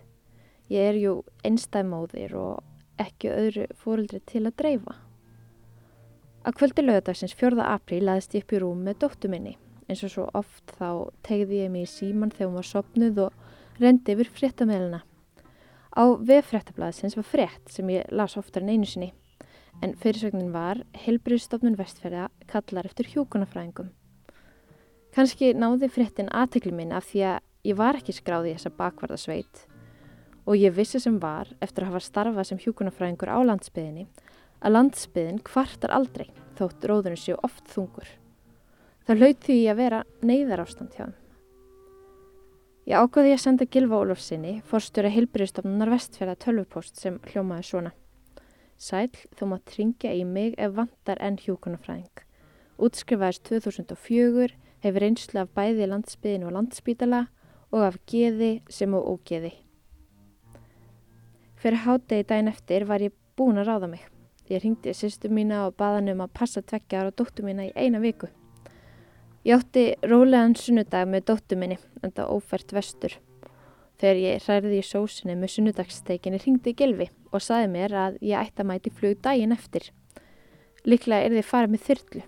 Ég 0.68 0.90
er 0.92 1.00
jú 1.00 1.14
einstæðmóðir 1.48 2.36
og 2.36 3.00
ekki 3.00 3.32
öðru 3.32 3.66
fóröldri 3.80 4.20
til 4.28 4.44
að 4.44 4.56
dreifa. 4.60 4.98
Að 6.44 6.58
kvöldi 6.58 6.82
lögadagsins 6.84 7.32
4. 7.40 7.56
apríl 7.64 8.02
laðist 8.04 8.34
ég 8.36 8.42
upp 8.44 8.52
í 8.52 8.58
rúm 8.60 8.80
með 8.84 8.98
dóttu 9.00 9.28
minni. 9.32 9.54
Eins 9.88 10.02
og 10.04 10.10
svo 10.12 10.24
oft 10.36 10.74
þá 10.76 11.08
tegði 11.24 11.62
ég 11.62 11.70
mig 11.72 11.86
í 11.86 11.88
síman 11.88 12.32
þegar 12.34 12.50
hún 12.50 12.58
var 12.58 12.68
sopnuð 12.68 13.20
og 13.24 13.78
rendi 13.80 14.12
yfir 14.12 14.28
fréttameilina. 14.28 15.00
Á 15.96 16.04
veffrættablaðsins 16.20 17.16
var 17.16 17.24
frétt 17.24 17.72
sem 17.72 17.88
ég 17.94 18.12
las 18.12 18.36
oftar 18.36 18.60
en 18.60 18.74
einu 18.74 18.88
sinni 18.88 19.14
en 19.82 19.94
fyrirsögnin 19.98 20.52
var 20.52 20.82
Helbriðstofnun 21.06 21.78
vestferða 21.80 22.28
kallar 22.50 22.90
eftir 22.90 23.08
hjókunafræðingum. 23.14 23.88
Kanski 25.16 25.54
náði 25.56 25.88
fréttin 25.88 26.28
aðtekli 26.28 26.74
minn 26.76 26.92
af 26.92 27.08
því 27.08 27.24
að 27.30 27.40
ég 27.70 27.80
var 27.80 27.96
ekki 27.98 28.14
skráði 28.14 28.52
í 28.52 28.58
þessa 28.58 28.74
bakvarðasveit 28.76 29.64
og 30.44 30.60
ég 30.60 30.76
vissi 30.76 31.00
sem 31.00 31.16
var 31.22 31.48
eftir 31.64 31.86
að 31.86 31.94
hafa 31.94 32.04
starfað 32.04 32.50
sem 32.50 32.60
hjókunafræðingur 32.66 33.32
á 33.32 33.38
landsbyðinni 33.48 34.08
að 34.64 34.76
landsbyðin 34.78 35.42
kvartar 35.44 35.92
aldrei 35.94 36.30
þótt 36.58 36.86
róðurinn 36.88 37.20
séu 37.20 37.36
oft 37.44 37.68
þungur. 37.72 38.08
Það 39.04 39.20
hlaut 39.20 39.44
því 39.44 39.58
að 39.68 39.80
vera 39.82 40.00
neyðar 40.24 40.64
ástand 40.64 40.96
hjá 40.96 41.04
þeim. 41.04 41.20
Ég 42.84 43.00
ákvaði 43.00 43.32
að 43.32 43.40
senda 43.40 43.66
Gilva 43.72 44.00
Ólafsinni, 44.04 44.58
forstjóra 44.68 45.12
Hilbriðstofnunar 45.12 45.92
vestfjörða 45.92 46.36
tölvupost 46.44 47.00
sem 47.00 47.16
hljómaði 47.30 47.64
svona. 47.68 47.92
Sæl, 48.76 49.08
þú 49.38 49.48
mátt 49.52 49.72
ringja 49.78 50.12
í 50.12 50.24
mig 50.28 50.56
ef 50.60 50.74
vantar 50.76 51.20
enn 51.24 51.38
hjúkunarfræðing. 51.40 52.24
Útskrifaðist 52.76 53.46
2004, 53.48 54.52
hefur 54.84 55.06
einslu 55.08 55.40
af 55.40 55.52
bæði 55.56 55.88
landsbyðinu 55.88 56.50
og 56.50 56.56
landsbítala 56.58 57.26
og 57.72 57.86
af 57.88 58.00
geði 58.10 58.58
sem 58.68 58.92
og 58.96 59.14
ógeði. 59.14 59.54
Fyrir 61.56 61.86
hátegi 61.86 62.28
dæin 62.28 62.52
eftir 62.52 62.84
var 62.84 63.00
ég 63.00 63.16
búin 63.38 63.62
að 63.62 63.70
ráða 63.70 63.94
mig. 63.94 64.13
Ég 64.52 64.60
ringdi 64.60 64.92
sýstu 64.92 65.30
mína 65.32 65.62
og 65.66 65.76
baða 65.80 66.02
henni 66.02 66.12
um 66.12 66.24
að 66.24 66.34
passa 66.36 66.60
tveggjar 66.60 67.08
og 67.08 67.14
dóttu 67.16 67.44
mína 67.46 67.64
í 67.70 67.72
eina 67.72 68.00
viku. 68.02 68.28
Ég 69.44 69.56
átti 69.56 69.84
rólegan 70.04 70.56
sunnudag 70.56 71.08
með 71.08 71.26
dóttu 71.30 71.56
minni, 71.56 71.78
en 72.04 72.12
það 72.12 72.32
ófært 72.32 72.74
vestur. 72.76 73.16
Þegar 74.00 74.20
ég 74.20 74.44
hræði 74.44 74.78
í 74.80 74.84
sósinni 74.84 75.36
með 75.38 75.52
sunnudagssteikinni 75.54 76.40
ringdi 76.42 76.74
Gilvi 76.76 77.08
og 77.30 77.44
saði 77.44 77.70
mér 77.72 77.96
að 77.96 78.18
ég 78.24 78.40
ætti 78.40 78.64
að 78.64 78.68
mæti 78.68 78.92
flug 78.92 79.20
daginn 79.24 79.52
eftir. 79.56 79.88
Líklega 80.84 81.24
er 81.24 81.36
þið 81.38 81.48
farið 81.48 81.74
með 81.74 81.84
þyrlu. 81.88 82.24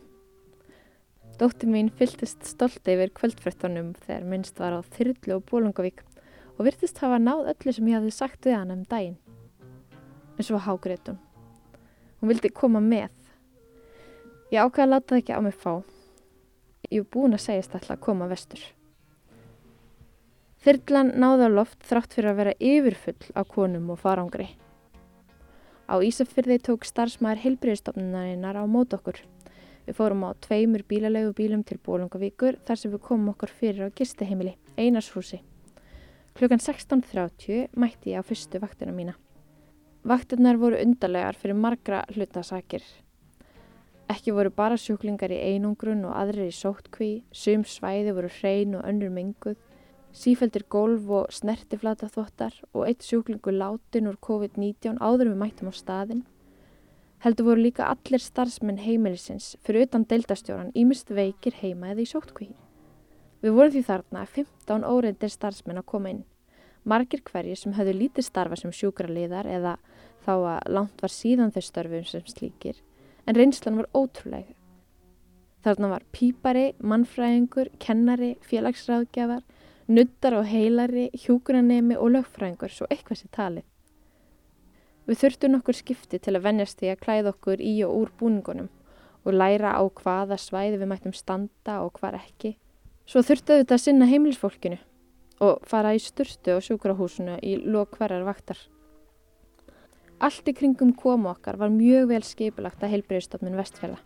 Dóttu 1.36 1.68
mín 1.68 1.92
fyltist 1.92 2.48
stolt 2.48 2.88
yfir 2.88 3.12
kvöldfrættunum 3.16 3.92
þegar 4.06 4.24
minnst 4.30 4.60
var 4.62 4.76
á 4.76 4.80
þyrlu 4.96 5.36
og 5.36 5.44
bólungavík 5.50 6.00
og 6.56 6.64
virtist 6.64 7.04
hafa 7.04 7.20
náð 7.20 7.52
öllu 7.52 7.76
sem 7.76 7.92
ég 7.92 8.00
hafði 8.00 8.16
sagt 8.16 8.48
við 8.48 8.56
hann 8.56 8.72
um 8.72 8.88
daginn. 8.88 9.20
En 10.36 10.48
svo 10.48 10.60
hágrétun. 10.64 11.20
Hún 12.26 12.34
vildi 12.34 12.50
koma 12.50 12.82
með. 12.82 13.12
Ég 14.50 14.58
ákveði 14.58 14.82
að 14.82 14.90
láta 14.96 15.14
það 15.14 15.22
ekki 15.22 15.38
á 15.38 15.40
mig 15.46 15.54
fá 15.54 15.72
ég 16.90 17.02
er 17.02 17.08
búin 17.10 17.34
að 17.34 17.44
segjast 17.46 17.74
alltaf 17.74 17.96
að 17.96 18.04
koma 18.06 18.28
vestur. 18.30 18.62
Þyrlan 20.66 21.12
náði 21.20 21.46
á 21.46 21.50
loft 21.52 21.82
þrátt 21.86 22.14
fyrir 22.16 22.32
að 22.32 22.38
vera 22.40 22.54
yfirfull 22.58 23.34
á 23.38 23.42
konum 23.46 23.90
og 23.94 24.00
farangri. 24.02 24.48
Á 25.86 26.02
Ísafyrði 26.02 26.58
tók 26.66 26.86
starfsmæður 26.86 27.44
heilbriðstofnunarinnar 27.44 28.58
á 28.58 28.64
mót 28.66 28.96
okkur. 28.96 29.20
Við 29.86 29.98
fórum 29.98 30.24
á 30.26 30.34
tveimur 30.42 30.82
bílalegu 30.82 31.30
bílum 31.38 31.62
til 31.62 31.78
Bólungavíkur 31.78 32.58
þar 32.66 32.80
sem 32.80 32.90
við 32.90 33.04
komum 33.06 33.30
okkur 33.36 33.52
fyrir 33.54 33.86
á 33.86 33.94
gisteheimili, 33.94 34.56
Einarshúsi. 34.74 35.44
Klukkan 36.34 36.58
16.30 36.58 37.70
mætti 37.78 38.16
ég 38.16 38.18
á 38.18 38.26
fyrstu 38.26 38.58
vaktina 38.58 38.90
mína. 38.90 39.14
Vaktirnar 40.06 40.54
voru 40.54 40.76
undarlegar 40.78 41.34
fyrir 41.34 41.56
margra 41.58 42.04
hlutasakir. 42.14 42.84
Ekki 44.06 44.30
voru 44.36 44.52
bara 44.54 44.76
sjúklingar 44.78 45.32
í 45.34 45.38
einungrun 45.48 46.04
og 46.06 46.12
aðrir 46.14 46.46
í 46.46 46.54
sóttkví, 46.54 47.08
sum 47.34 47.64
svæði 47.66 48.12
voru 48.14 48.30
hrein 48.36 48.76
og 48.78 48.84
önnur 48.86 49.10
menguð, 49.10 49.56
sífældir 50.14 50.62
golf 50.70 51.10
og 51.10 51.34
snertiflata 51.34 52.06
þvottar 52.14 52.54
og 52.70 52.86
eitt 52.86 53.02
sjúklingur 53.02 53.58
látin 53.58 54.06
úr 54.06 54.20
COVID-19 54.28 55.02
áður 55.02 55.32
við 55.32 55.42
mættum 55.42 55.72
á 55.72 55.74
staðin. 55.74 56.22
Heldur 57.26 57.50
voru 57.50 57.66
líka 57.66 57.90
allir 57.90 58.22
starfsmenn 58.22 58.78
heimilisins 58.86 59.56
fyrir 59.66 59.88
utan 59.88 60.06
deildastjóran 60.06 60.70
ímist 60.78 61.10
veikir 61.10 61.58
heima 61.64 61.90
eða 61.96 62.06
í 62.06 62.08
sóttkví. 62.14 62.52
Við 63.42 63.58
vorum 63.58 63.74
því 63.74 63.84
þarna 63.90 64.22
að 64.22 64.38
15 64.38 64.86
óreyndir 64.86 65.34
starfsmenn 65.34 65.82
að 65.82 65.90
koma 65.90 66.14
inn. 66.14 66.24
Margir 66.86 67.22
hverjir 67.26 67.58
sem 67.58 67.74
höfðu 67.74 67.96
lítið 67.98 68.28
starfa 68.28 68.56
sem 68.60 68.70
sjúkraliðar 68.70 69.48
eða 69.50 69.72
þá 70.22 70.34
að 70.36 70.68
langt 70.76 71.02
var 71.02 71.12
síðan 71.12 71.50
þeir 71.54 71.66
störfum 71.66 72.06
sem 72.06 72.28
slíkir 72.30 72.78
en 73.26 73.34
reynslan 73.34 73.80
var 73.80 73.88
ótrúlega. 73.90 74.54
Þarna 75.66 75.88
var 75.90 76.04
pípari, 76.14 76.66
mannfræðingur, 76.78 77.72
kennari, 77.82 78.36
félagsráðgjafar, 78.46 79.42
nuttar 79.90 80.36
og 80.38 80.46
heilari, 80.46 81.08
hjúgrannemi 81.24 81.98
og 81.98 82.12
lögfræðingur 82.14 82.70
svo 82.70 82.86
eitthvað 82.86 83.22
sér 83.22 83.32
talið. 83.34 83.66
Við 85.10 85.22
þurftum 85.22 85.56
nokkur 85.56 85.78
skipti 85.78 86.20
til 86.22 86.36
að 86.36 86.44
vennjast 86.46 86.78
því 86.78 86.92
að 86.92 87.02
klæða 87.02 87.32
okkur 87.34 87.62
í 87.62 87.74
og 87.86 87.98
úr 87.98 88.14
búningunum 88.20 88.70
og 89.26 89.34
læra 89.34 89.74
á 89.74 89.82
hvaða 89.82 90.38
svæði 90.38 90.78
við 90.78 90.90
mættum 90.92 91.14
standa 91.14 91.80
og 91.82 91.98
hvar 91.98 92.14
ekki. 92.18 92.54
Svo 93.06 93.26
þurftum 93.26 93.58
við 93.58 93.64
þetta 93.64 93.74
að 93.74 93.84
sinna 93.88 94.06
heimilisfólkinu 94.10 94.78
og 95.42 95.60
fara 95.68 95.92
í 95.96 96.00
styrstu 96.00 96.56
og 96.56 96.64
sjúkrahúsinu 96.64 97.36
í 97.44 97.56
lok 97.64 97.98
hverjar 97.98 98.24
vaktar. 98.26 98.58
Allt 100.16 100.48
í 100.48 100.54
kringum 100.56 100.94
komu 100.96 101.28
okkar 101.28 101.58
var 101.60 101.72
mjög 101.72 102.08
vel 102.12 102.22
skipulagt 102.24 102.82
að 102.82 102.94
heilbreyðstofnun 102.94 103.58
vestfjalla. 103.58 103.98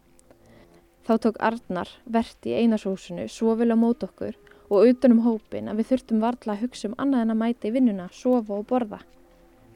Þá 1.07 1.13
tók 1.23 1.39
Arnar 1.39 1.91
verðt 2.05 2.49
í 2.51 2.57
einarshúsinu 2.59 3.29
svo 3.31 3.55
á 3.55 3.77
mót 3.79 4.03
okkur 4.03 4.35
og 4.71 4.91
utanum 4.91 5.23
hópin 5.23 5.71
að 5.71 5.81
við 5.81 5.89
þurftum 5.91 6.21
varla 6.23 6.55
að 6.55 6.63
hugsa 6.65 6.91
um 6.91 6.99
annað 6.99 7.25
en 7.25 7.35
að 7.35 7.41
mæta 7.43 7.69
í 7.69 7.75
vinnuna, 7.75 8.09
sofa 8.13 8.59
og 8.59 8.67
borða. 8.67 9.01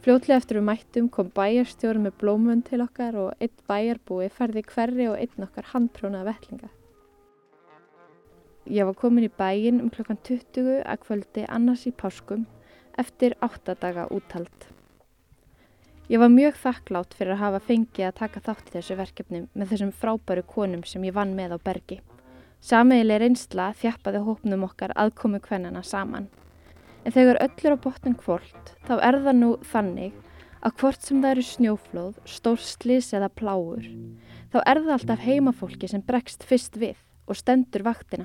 Fljótlega 0.05 0.37
eftir 0.37 0.59
við 0.59 0.67
mættum 0.69 1.09
kom 1.09 1.31
bæjarstjóri 1.35 2.03
með 2.05 2.19
blómun 2.21 2.62
til 2.67 2.83
okkar 2.85 3.17
og 3.17 3.31
einn 3.40 3.55
bæjarbúi 3.71 4.29
ferði 4.31 4.62
hverri 4.69 5.07
og 5.09 5.17
einn 5.17 5.47
okkar 5.47 5.71
handprjónaða 5.71 6.35
vellinga. 6.35 6.69
Ég 8.64 8.87
var 8.88 8.96
komin 8.96 9.27
í 9.27 9.29
bæin 9.29 9.83
um 9.83 9.90
klokkan 9.92 10.16
20 10.24 10.79
að 10.88 11.00
kvöldi 11.03 11.42
annars 11.53 11.83
í 11.85 11.90
páskum 11.92 12.46
eftir 12.96 13.35
8 13.44 13.74
daga 13.77 14.07
úttalt. 14.09 14.68
Ég 16.09 16.16
var 16.22 16.31
mjög 16.33 16.57
þakklátt 16.62 17.12
fyrir 17.12 17.35
að 17.35 17.42
hafa 17.42 17.59
fengið 17.66 18.07
að 18.07 18.14
taka 18.22 18.40
þátt 18.46 18.70
í 18.70 18.72
þessu 18.79 18.94
verkefni 18.96 19.40
með 19.53 19.68
þessum 19.68 19.90
frábæru 19.92 20.44
konum 20.48 20.85
sem 20.88 21.05
ég 21.05 21.12
vann 21.12 21.35
með 21.37 21.57
á 21.57 21.59
bergi. 21.61 21.98
Samiðileg 22.64 23.20
reynsla 23.20 23.66
þjappaði 23.77 24.22
hópnum 24.24 24.64
okkar 24.64 24.94
aðkomu 24.96 25.42
kvennana 25.44 25.83
saman. 25.85 26.31
En 27.05 27.12
þegar 27.12 27.42
öll 27.44 27.68
er 27.68 27.77
á 27.77 27.85
botnum 27.85 28.14
kvort 28.16 28.72
þá 28.88 28.94
er 28.96 29.18
það 29.27 29.40
nú 29.42 29.50
þannig 29.74 30.14
að 30.64 30.79
hvort 30.81 31.05
sem 31.05 31.20
það 31.20 31.35
eru 31.35 31.44
snjóflóð, 31.50 32.14
stórslis 32.24 33.12
eða 33.12 33.29
pláur, 33.29 33.85
þá 34.48 34.59
er 34.64 34.81
það 34.81 34.94
alltaf 34.96 35.27
heimafólki 35.27 35.92
sem 35.92 36.00
bregst 36.00 36.48
fyrst 36.48 36.81
við 36.81 36.96
og 37.29 37.37
stendur 37.37 37.85
vaktina 37.85 38.24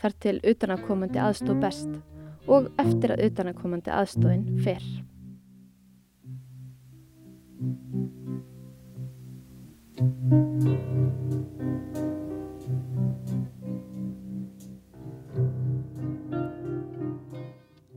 þar 0.00 0.16
til 0.22 0.36
utanakomandi 0.44 1.22
aðstóð 1.22 1.60
best 1.64 1.98
og 2.46 2.70
eftir 2.78 3.14
að 3.16 3.26
utanakomandi 3.30 3.92
aðstóðin 3.92 4.46
fyrr. 4.62 4.86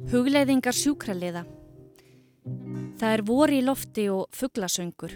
Hugleiðingar 0.09 0.73
sjúkraliða 0.73 1.45
Það 2.99 3.13
er 3.15 3.21
voru 3.23 3.55
í 3.55 3.63
lofti 3.63 4.03
og 4.11 4.25
fugglasöngur. 4.35 5.13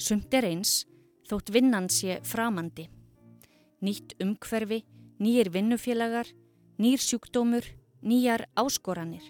Sumt 0.00 0.32
er 0.32 0.46
eins, 0.48 0.86
þótt 1.28 1.50
vinnan 1.52 1.90
sé 1.92 2.16
framandi. 2.24 2.86
Nýtt 3.84 4.14
umhverfi, 4.24 4.78
nýjir 5.22 5.52
vinnufélagar, 5.54 6.26
nýr 6.82 6.98
sjúkdómur, 6.98 7.62
nýjar 8.02 8.48
áskoranir. 8.58 9.22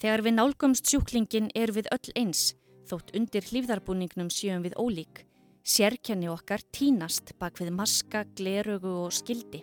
Þegar 0.00 0.24
við 0.24 0.36
nálgumst 0.36 0.88
sjúklingin 0.88 1.48
er 1.56 1.72
við 1.72 1.88
öll 1.94 2.12
eins, 2.20 2.54
þótt 2.88 3.14
undir 3.16 3.46
hlýfðarbúningnum 3.48 4.30
sjöum 4.32 4.64
við 4.64 4.76
ólík, 4.80 5.24
sérkenni 5.64 6.28
okkar 6.32 6.64
tínast 6.72 7.34
bak 7.40 7.60
við 7.60 7.72
maska, 7.76 8.24
glerögu 8.36 8.92
og 9.06 9.12
skildi. 9.16 9.62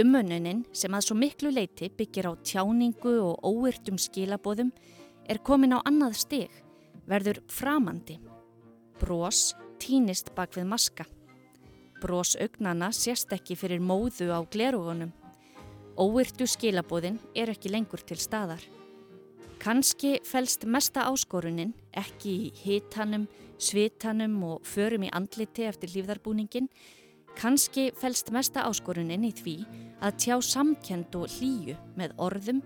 Umönnunin 0.00 0.64
sem 0.72 0.92
að 0.96 1.08
svo 1.08 1.16
miklu 1.20 1.52
leiti 1.52 1.90
byggir 1.92 2.28
á 2.28 2.32
tjáningu 2.40 3.18
og 3.20 3.44
óyrtum 3.44 3.98
skilabóðum 4.00 4.72
er 5.28 5.40
komin 5.44 5.76
á 5.76 5.84
annað 5.84 6.16
stig, 6.24 6.52
verður 7.04 7.42
framandi. 7.52 8.16
Brós 9.00 9.52
tínist 9.82 10.32
bak 10.36 10.56
við 10.56 10.70
maska. 10.70 11.04
Brós 12.02 12.34
augnana 12.34 12.88
sést 12.90 13.30
ekki 13.30 13.54
fyrir 13.54 13.78
móðu 13.78 14.32
á 14.34 14.42
glerugunum. 14.50 15.12
Óyrtu 15.94 16.48
skilabóðin 16.50 17.20
er 17.38 17.52
ekki 17.52 17.70
lengur 17.70 18.02
til 18.02 18.18
staðar. 18.18 18.62
Kanski 19.62 20.16
fælst 20.26 20.66
mesta 20.66 21.04
áskorunin 21.06 21.70
ekki 21.94 22.32
í 22.34 22.50
hitanum, 22.64 23.28
svitanum 23.62 24.34
og 24.48 24.66
förum 24.66 25.06
í 25.06 25.12
andliti 25.14 25.68
eftir 25.68 25.94
lífðarbúningin. 25.94 26.66
Kanski 27.38 27.92
fælst 27.94 28.34
mesta 28.34 28.66
áskorunin 28.66 29.28
í 29.28 29.30
því 29.38 29.56
að 30.02 30.18
tjá 30.24 30.36
samkend 30.42 31.14
og 31.14 31.30
hlýju 31.38 31.78
með 31.94 32.18
orðum 32.18 32.64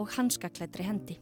og 0.00 0.14
hanskaklættri 0.16 0.88
hendi. 0.88 1.20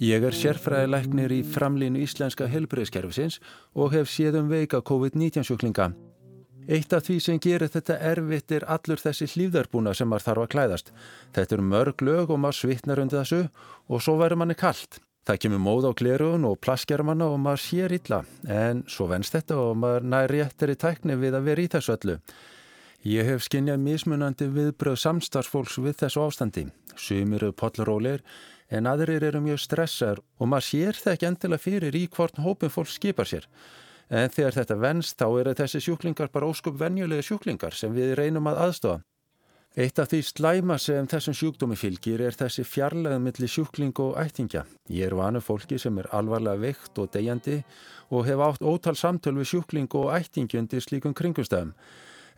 Ég 0.00 0.24
er 0.24 0.32
sérfræðilegnir 0.32 1.28
í 1.28 1.38
framlínu 1.44 2.00
íslenska 2.00 2.46
helbreyðskerfisins 2.48 3.34
og 3.76 3.90
hef 3.92 4.08
séð 4.08 4.38
um 4.38 4.46
veika 4.48 4.78
COVID-19 4.80 5.44
sjúklinga. 5.44 5.90
Eitt 6.72 6.94
af 6.96 7.04
því 7.04 7.16
sem 7.20 7.40
gerir 7.44 7.68
þetta 7.68 7.98
erfitt 8.08 8.54
er 8.56 8.64
allur 8.64 9.02
þessi 9.02 9.26
hlýðarbúna 9.28 9.92
sem 9.92 10.08
maður 10.08 10.24
þarf 10.24 10.44
að 10.46 10.48
klæðast. 10.54 10.88
Þetta 11.36 11.56
er 11.56 11.62
mörg 11.74 12.04
lög 12.06 12.32
og 12.32 12.40
maður 12.40 12.58
svitnar 12.62 13.02
undir 13.02 13.20
þessu 13.20 13.42
og 13.92 14.00
svo 14.00 14.14
verður 14.16 14.40
manni 14.40 14.56
kallt. 14.56 15.02
Það 15.28 15.40
kemur 15.44 15.60
móð 15.66 15.88
á 15.88 15.98
glerugun 16.00 16.46
og 16.48 16.56
plaskjar 16.64 17.04
manna 17.04 17.28
og 17.28 17.36
maður 17.44 17.64
sér 17.66 17.92
illa 17.92 18.22
en 18.48 18.80
svo 18.88 19.10
venst 19.10 19.36
þetta 19.36 19.58
og 19.60 19.74
maður 19.82 20.06
nær 20.14 20.32
réttir 20.32 20.72
í 20.72 20.78
tækni 20.80 21.18
við 21.20 21.36
að 21.36 21.50
vera 21.50 21.66
í 21.66 21.72
þessu 21.76 21.92
öllu. 21.98 22.16
Ég 23.04 23.28
hef 23.28 23.44
skinnjað 23.44 23.84
mismunandi 23.84 24.48
viðbröð 24.48 24.96
samstarfsfólks 25.04 25.76
við 25.84 26.00
þessu 26.06 26.24
ástandi. 26.24 26.64
Sumir 26.96 27.44
eru 27.44 27.52
potlarólir 27.52 28.24
en 28.70 28.86
aðrir 28.86 29.26
eru 29.26 29.42
mjög 29.44 29.60
stressar 29.64 30.22
og 30.38 30.50
maður 30.50 30.68
sér 30.68 30.98
það 31.02 31.16
ekki 31.16 31.28
endilega 31.28 31.64
fyrir 31.64 31.98
í 31.98 32.06
hvort 32.14 32.40
hópin 32.40 32.72
fólk 32.72 32.90
skipar 32.90 33.28
sér. 33.28 33.46
En 34.10 34.30
þegar 34.30 34.56
þetta 34.58 34.80
venst 34.82 35.18
þá 35.18 35.28
eru 35.42 35.54
þessi 35.54 35.84
sjúklingar 35.84 36.32
bara 36.34 36.48
óskup 36.50 36.78
venjulega 36.78 37.22
sjúklingar 37.22 37.76
sem 37.76 37.94
við 37.94 38.16
reynum 38.18 38.48
að 38.50 38.64
aðstofa. 38.66 39.02
Eitt 39.78 40.00
af 40.02 40.08
því 40.10 40.18
slæma 40.26 40.76
sem 40.82 41.06
þessum 41.06 41.34
sjúkdómi 41.38 41.76
fylgir 41.78 42.24
er 42.26 42.34
þessi 42.34 42.64
fjarlæðum 42.66 43.28
millir 43.28 43.50
sjúkling 43.52 43.94
og 44.02 44.16
ættingja. 44.18 44.64
Ég 44.90 45.06
er 45.06 45.14
vanu 45.14 45.38
fólki 45.38 45.78
sem 45.78 45.94
er 46.02 46.08
alvarlega 46.10 46.58
veikt 46.58 46.98
og 46.98 47.12
degjandi 47.14 47.60
og 48.10 48.26
hef 48.26 48.42
átt 48.42 48.66
ótal 48.66 48.96
samtöl 48.98 49.36
við 49.38 49.52
sjúkling 49.52 49.86
og 49.94 50.10
ættingjundi 50.16 50.82
slíkum 50.82 51.14
kringumstæðum. 51.14 51.70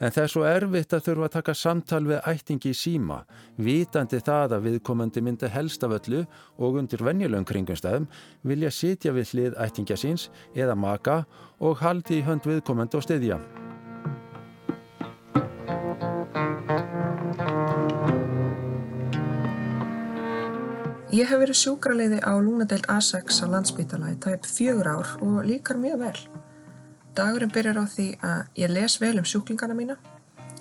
En 0.03 0.11
það 0.11 0.25
er 0.25 0.31
svo 0.33 0.43
erfitt 0.51 0.95
að 0.97 1.05
þurfa 1.07 1.27
að 1.29 1.35
taka 1.37 1.53
samtal 1.55 2.01
við 2.09 2.25
ættingi 2.27 2.73
í 2.73 2.75
síma, 2.75 3.21
vitandi 3.55 4.19
það 4.19 4.57
að 4.57 4.65
viðkomandi 4.67 5.23
myndi 5.23 5.51
helst 5.55 5.87
af 5.87 5.95
öllu 6.01 6.25
og 6.59 6.81
undir 6.81 7.05
venjulegum 7.07 7.47
kringumstæðum 7.47 8.09
vilja 8.43 8.73
sitja 8.75 9.15
við 9.15 9.31
hlið 9.31 9.59
ættingja 9.63 10.01
síns 10.03 10.27
eða 10.59 10.75
maka 10.75 11.21
og 11.63 11.79
haldi 11.85 12.19
í 12.19 12.27
hönd 12.27 12.51
viðkomandi 12.51 12.99
og 12.99 13.07
stiðja. 13.07 13.39
Ég 21.13 21.29
hef 21.29 21.43
verið 21.45 21.59
sjúkraleiði 21.61 22.23
á 22.27 22.33
Lúnadeild 22.43 22.91
A6 22.91 23.45
á 23.45 23.47
landsbytala 23.55 24.17
í 24.17 24.23
tæp 24.25 24.49
fjögur 24.51 24.97
ár 24.97 25.19
og 25.23 25.45
líkar 25.47 25.79
mjög 25.79 26.09
vel. 26.09 26.17
Dagurinn 27.13 27.53
byrjar 27.53 27.77
á 27.77 27.85
því 27.85 28.07
að 28.25 28.39
ég 28.57 28.71
les 28.73 28.95
vel 29.01 29.19
um 29.21 29.27
sjúklingarna 29.29 29.75
mína. 29.77 29.97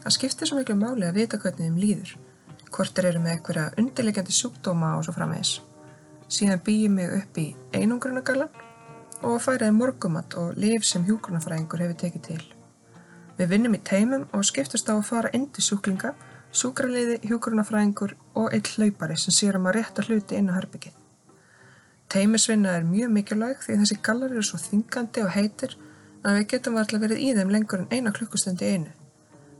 Það 0.04 0.16
skiptir 0.18 0.50
svo 0.50 0.58
miklu 0.58 0.76
máli 0.76 1.06
að 1.08 1.20
vita 1.22 1.38
hvernig 1.40 1.68
þeim 1.70 1.78
líður, 1.80 2.16
hvort 2.74 2.96
þeir 2.96 3.08
eru 3.12 3.22
með 3.24 3.36
einhverja 3.36 3.68
undirlegjandi 3.80 4.34
sjúkdóma 4.36 4.90
og 4.98 5.06
svo 5.06 5.14
framvegis. 5.16 5.52
Síðan 6.28 6.64
býjum 6.66 6.98
ég 7.00 7.14
upp 7.22 7.40
í 7.40 7.46
einungrunagalan 7.78 8.50
og 9.22 9.38
færiði 9.46 9.76
morgumat 9.78 10.36
og 10.42 10.58
liv 10.60 10.84
sem 10.88 11.06
hjúgrunafræðingur 11.08 11.84
hefur 11.86 12.00
tekið 12.02 12.26
til. 12.26 12.42
Við 13.38 13.54
vinnum 13.54 13.78
í 13.78 13.82
teimum 13.88 14.26
og 14.36 14.44
skiptast 14.48 14.90
á 14.92 14.98
að 14.98 15.08
fara 15.08 15.32
inn 15.38 15.48
til 15.56 15.64
sjúklinga, 15.64 16.12
sjúkraliði, 16.52 17.22
hjúgrunafræðingur 17.30 18.18
og 18.42 18.52
eitt 18.52 18.74
hlaupari 18.76 19.16
sem 19.16 19.36
sér 19.36 19.60
um 19.60 19.70
að 19.72 19.78
rétta 19.80 20.04
hluti 20.04 20.36
inn 20.36 20.52
á 20.52 20.58
herbyggið. 20.58 20.98
Teimisvinna 22.12 22.76
er 22.76 22.84
mjög 22.84 23.16
mikilvæg 23.16 23.64
því 23.64 23.78
þessi 23.86 24.00
gallar 24.04 24.34
eru 24.36 24.44
svo 24.44 24.60
þingandi 24.60 25.24
og 25.24 25.32
heitir 25.38 25.78
að 26.22 26.38
við 26.38 26.48
getum 26.54 26.78
alltaf 26.78 27.02
verið 27.02 27.24
í 27.26 27.32
þeim 27.38 27.52
lengur 27.54 27.84
en 27.84 27.92
eina 27.92 28.14
klukkustundi 28.16 28.70
einu. 28.70 28.94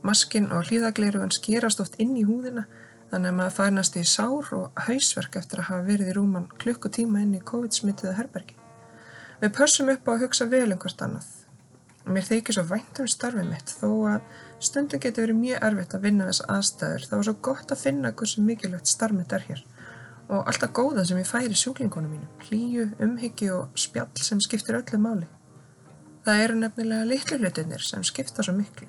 Maskin 0.02 0.48
og 0.54 0.68
hlýðagleirugan 0.68 1.34
skýrast 1.34 1.82
oft 1.82 1.98
inn 2.02 2.16
í 2.18 2.24
húðina 2.26 2.64
þannig 3.10 3.30
að 3.30 3.38
maður 3.38 3.56
færnast 3.58 3.98
í 4.00 4.04
sár 4.08 4.50
og 4.56 4.82
hausverk 4.86 5.36
eftir 5.38 5.62
að 5.62 5.68
hafa 5.68 5.86
verið 5.86 6.10
í 6.10 6.16
rúman 6.16 6.48
klukkutíma 6.62 7.22
inn 7.22 7.36
í 7.38 7.42
COVID-smittiða 7.50 8.16
herbergi. 8.18 8.56
Við 9.42 9.54
pössum 9.58 9.90
upp 9.92 10.08
á 10.08 10.10
að 10.14 10.24
hugsa 10.24 10.48
vel 10.50 10.68
um 10.70 10.80
hvert 10.82 11.04
annað. 11.06 11.28
Mér 12.02 12.26
þykir 12.26 12.56
svo 12.56 12.64
vænt 12.66 12.98
um 13.02 13.10
starfið 13.10 13.50
mitt 13.50 13.74
þó 13.78 13.90
að 14.14 14.40
stundum 14.62 15.02
getur 15.02 15.26
verið 15.26 15.38
mjög 15.38 15.66
erfitt 15.68 15.94
að 15.94 16.06
vinna 16.08 16.30
þess 16.30 16.46
aðstæður. 16.50 17.06
Það 17.08 17.20
var 17.20 17.28
svo 17.28 17.36
gott 17.48 17.74
að 17.74 17.82
finna 17.82 18.14
hversu 18.16 18.42
mikilvægt 18.42 18.90
starf 18.90 19.14
mitt 19.14 19.34
er 19.36 19.46
hér 19.50 19.62
og 20.32 20.48
alltaf 20.48 20.72
góða 20.72 21.04
sem 21.04 21.18
ég 21.20 21.28
færi 21.28 21.56
sjúklingunum 21.58 22.14
mínum, 22.14 22.28
hlýju, 22.46 22.86
umhyggju 23.04 23.52
og 23.52 23.78
spjall 23.78 24.22
sem 24.24 24.40
skiptir 24.40 24.78
öllu 24.78 25.00
máli. 25.02 25.26
Það 26.22 26.40
eru 26.44 26.58
nefnilega 26.60 27.06
litlu 27.08 27.38
hlutinir 27.40 27.82
sem 27.82 28.02
skipta 28.06 28.44
svo 28.46 28.54
miklu. 28.54 28.86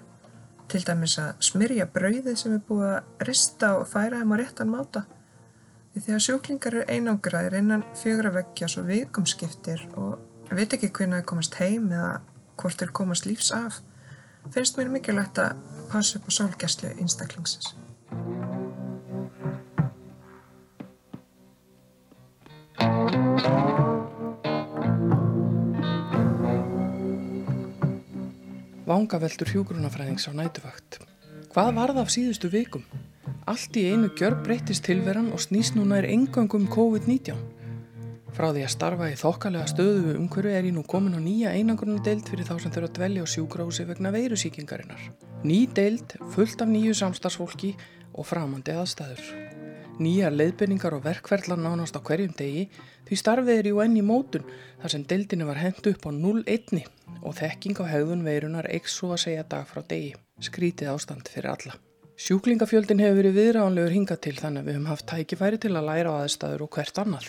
Til 0.69 0.83
dæmis 0.85 1.15
að 1.21 1.31
smyrja 1.47 1.87
brauðið 1.89 2.35
sem 2.37 2.53
er 2.53 2.61
búið 2.67 2.91
að 2.91 3.25
rista 3.27 3.71
og 3.79 3.87
færa 3.89 4.19
þeim 4.21 4.33
á 4.33 4.37
réttan 4.41 4.69
máta. 4.69 5.03
Því 5.93 6.03
þegar 6.05 6.23
sjúklingar 6.25 6.77
eru 6.77 6.85
einangraðir 6.93 7.57
innan 7.57 7.85
fjögra 7.97 8.33
vekkja 8.37 8.69
svo 8.69 8.85
vikumskiptir 8.85 9.81
og 9.97 10.53
veit 10.53 10.73
ekki 10.73 10.91
hvernig 10.93 11.21
það 11.21 11.29
komast 11.33 11.57
heim 11.61 11.89
eða 11.91 12.13
hvort 12.61 12.81
þeir 12.81 12.93
komast 13.01 13.29
lífs 13.29 13.51
af, 13.53 13.79
finnst 14.53 14.77
mér 14.77 14.93
mikilvægt 14.93 15.41
að 15.41 15.57
passa 15.91 16.19
upp 16.19 16.29
á 16.29 16.31
sálgæslu 16.37 16.93
einstaklingsins. 16.97 17.73
Vangaveltur 28.83 29.47
hjúgrunafræðings 29.47 30.25
á 30.27 30.35
nætuvakt. 30.35 30.97
Hvað 31.53 31.69
varð 31.77 31.99
af 32.01 32.09
síðustu 32.11 32.49
vikum? 32.51 32.83
Allt 33.47 33.77
í 33.79 33.85
einu 33.87 34.09
gjör 34.11 34.35
breytist 34.43 34.83
tilveran 34.83 35.29
og 35.31 35.39
snýst 35.39 35.77
núna 35.77 36.01
er 36.01 36.09
engangum 36.11 36.65
COVID-19. 36.67 37.37
Frá 38.35 38.49
því 38.49 38.65
að 38.65 38.73
starfa 38.73 39.07
í 39.13 39.15
þokkalega 39.15 39.71
stöðu 39.71 40.17
umhverju 40.17 40.51
er 40.51 40.67
ég 40.67 40.75
nú 40.75 40.83
komin 40.83 41.15
á 41.15 41.21
nýja 41.23 41.55
einangrunum 41.55 42.03
deild 42.03 42.27
fyrir 42.27 42.49
þá 42.49 42.57
sem 42.57 42.75
þurfa 42.75 42.91
að 42.91 42.99
dvelja 42.99 43.23
á 43.23 43.27
sjúgrási 43.37 43.87
vegna 43.87 44.11
veirusíkingarinnar. 44.17 45.09
Ný 45.47 45.63
deild, 45.71 46.17
fullt 46.35 46.65
af 46.65 46.73
nýju 46.75 46.97
samstagsfólki 46.99 47.75
og 48.11 48.27
framandi 48.27 48.75
aðstæður. 48.75 49.52
Nýja 50.01 50.31
leiðbyrningar 50.33 50.95
og 50.97 51.03
verkverðlar 51.05 51.59
nánast 51.61 51.93
á 51.93 52.01
hverjum 52.01 52.31
degi 52.33 52.63
því 53.05 53.17
starfið 53.19 53.59
er 53.59 53.67
jú 53.69 53.81
enn 53.83 53.97
í 53.99 54.01
mótun 54.01 54.47
þar 54.81 54.89
sem 54.89 55.03
deildinu 55.05 55.45
var 55.45 55.59
hendt 55.61 55.85
upp 55.91 56.07
á 56.09 56.11
0-1 56.15 56.79
og 57.21 57.35
þekking 57.37 57.77
á 57.77 57.85
hegðun 57.91 58.23
veirunar 58.25 58.65
ekki 58.73 58.89
svo 58.89 59.11
að 59.13 59.21
segja 59.27 59.43
dag 59.45 59.67
frá 59.69 59.83
degi. 59.85 60.15
Skrítið 60.41 60.89
ástand 60.95 61.29
fyrir 61.29 61.51
alla. 61.51 61.75
Sjúklingafjöldin 62.17 63.03
hefur 63.03 63.19
verið 63.19 63.37
viðránlegur 63.37 63.93
hinga 63.93 64.17
til 64.17 64.33
þannig 64.39 64.63
að 64.63 64.65
við 64.71 64.77
höfum 64.79 64.89
haft 64.89 65.07
tækifæri 65.11 65.59
til 65.61 65.73
að 65.77 65.87
læra 65.91 66.13
á 66.13 66.21
aðstæður 66.23 66.63
og 66.65 66.71
hvert 66.73 67.01
annað. 67.03 67.27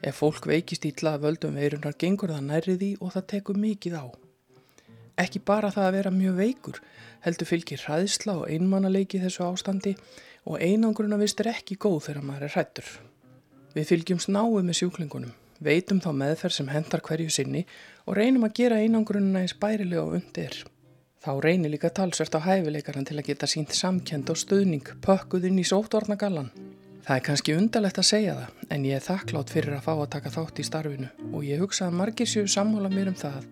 Ef 0.00 0.20
fólk 0.22 0.48
veikist 0.48 0.88
ítla 0.88 1.16
að 1.16 1.26
völdum 1.26 1.58
veirunar 1.60 1.98
gengur 2.00 2.32
það 2.32 2.46
nærrið 2.54 2.86
í 2.86 2.92
og 3.02 3.12
það 3.12 3.26
tekur 3.34 3.60
mikið 3.60 3.98
á. 4.00 4.04
Ekki 5.16 5.40
bara 5.44 5.68
það 5.72 5.86
að 5.88 5.94
vera 5.96 6.12
mjög 6.12 6.40
veikur, 6.40 6.80
heldur 7.24 7.48
fylgir 7.48 7.84
hræðsla 7.84 8.34
og 8.42 8.50
einmannaleiki 8.52 9.20
þessu 9.22 9.46
ástandi 9.46 9.94
og 10.46 10.62
einangruna 10.62 11.18
vist 11.20 11.42
er 11.42 11.50
ekki 11.52 11.76
góð 11.82 12.08
þegar 12.08 12.24
maður 12.28 12.46
er 12.46 12.54
hrættur. 12.54 12.92
Við 13.76 13.90
fylgjum 13.90 14.22
snáðu 14.22 14.62
með 14.64 14.78
sjúklingunum, 14.80 15.34
veitum 15.60 16.00
þá 16.00 16.10
meðferð 16.16 16.56
sem 16.56 16.70
hendar 16.72 17.02
hverju 17.04 17.34
sinni 17.34 17.66
og 18.06 18.16
reynum 18.16 18.46
að 18.46 18.56
gera 18.60 18.80
einangrununa 18.80 19.42
eins 19.42 19.56
bærilega 19.58 20.06
og 20.06 20.16
undir. 20.20 20.62
Þá 21.26 21.32
reynir 21.42 21.72
líka 21.72 21.90
talsvert 21.90 22.38
á 22.38 22.40
hæfileikaran 22.46 23.06
til 23.08 23.18
að 23.18 23.26
geta 23.32 23.48
sínt 23.50 23.74
samkend 23.74 24.30
og 24.30 24.38
stöðning 24.38 24.86
pökkuð 25.02 25.48
inn 25.50 25.58
í 25.58 25.66
sóttvarnagallan. 25.66 26.52
Það 27.06 27.16
er 27.16 27.24
kannski 27.26 27.54
undarlegt 27.54 27.98
að 28.02 28.08
segja 28.08 28.36
það 28.38 28.74
en 28.76 28.86
ég 28.86 28.98
er 28.98 29.04
þakklátt 29.04 29.52
fyrir 29.54 29.76
að 29.76 29.84
fá 29.86 29.92
að 29.94 30.12
taka 30.14 30.32
þátt 30.34 30.62
í 30.62 30.66
starfinu 30.66 31.10
og 31.32 31.46
ég 31.46 31.62
hugsa 31.62 31.86
að 31.86 31.98
margir 32.00 32.30
séu 32.30 32.46
sammála 32.50 32.90
mér 32.90 33.12
um 33.12 33.18
það 33.18 33.42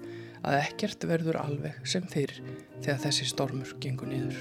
að 0.45 0.61
ekkert 0.61 1.07
verður 1.09 1.41
alveg 1.43 1.79
sem 1.89 2.07
fyrir 2.11 2.43
þegar 2.81 3.03
þessi 3.07 3.31
stormur 3.31 3.75
gengur 3.83 4.11
niður. 4.11 4.39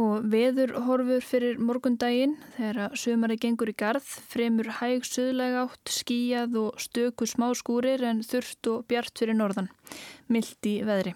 Og 0.00 0.22
veður 0.32 0.72
horfur 0.86 1.24
fyrir 1.24 1.58
morgundaginn 1.60 2.36
þegar 2.56 2.94
sömari 2.96 3.36
gengur 3.42 3.68
í 3.68 3.76
gard, 3.76 4.00
fremur 4.04 4.70
hæg 4.78 5.04
söðlega 5.04 5.66
átt, 5.66 5.92
skíjað 5.92 6.56
og 6.62 6.80
stöku 6.80 7.28
smá 7.28 7.50
skúrir 7.58 8.04
en 8.08 8.22
þurft 8.24 8.70
og 8.72 8.86
bjart 8.88 9.12
fyrir 9.20 9.36
norðan, 9.36 9.68
mildt 10.32 10.70
í 10.70 10.78
veðri. 10.86 11.12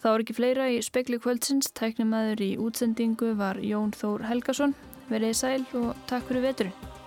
Það 0.00 0.14
voru 0.14 0.24
ekki 0.24 0.38
fleira 0.38 0.70
í 0.72 0.80
spekli 0.82 1.18
kvöldsins, 1.20 1.70
tæknum 1.76 2.16
aður 2.16 2.40
í 2.46 2.54
útsendingu 2.58 3.34
var 3.38 3.60
Jón 3.62 3.92
Þór 3.92 4.24
Helgason, 4.30 4.74
verið 5.12 5.36
sæl 5.36 5.60
og 5.76 5.92
takk 6.10 6.26
fyrir 6.30 6.50
veturinn. 6.50 6.99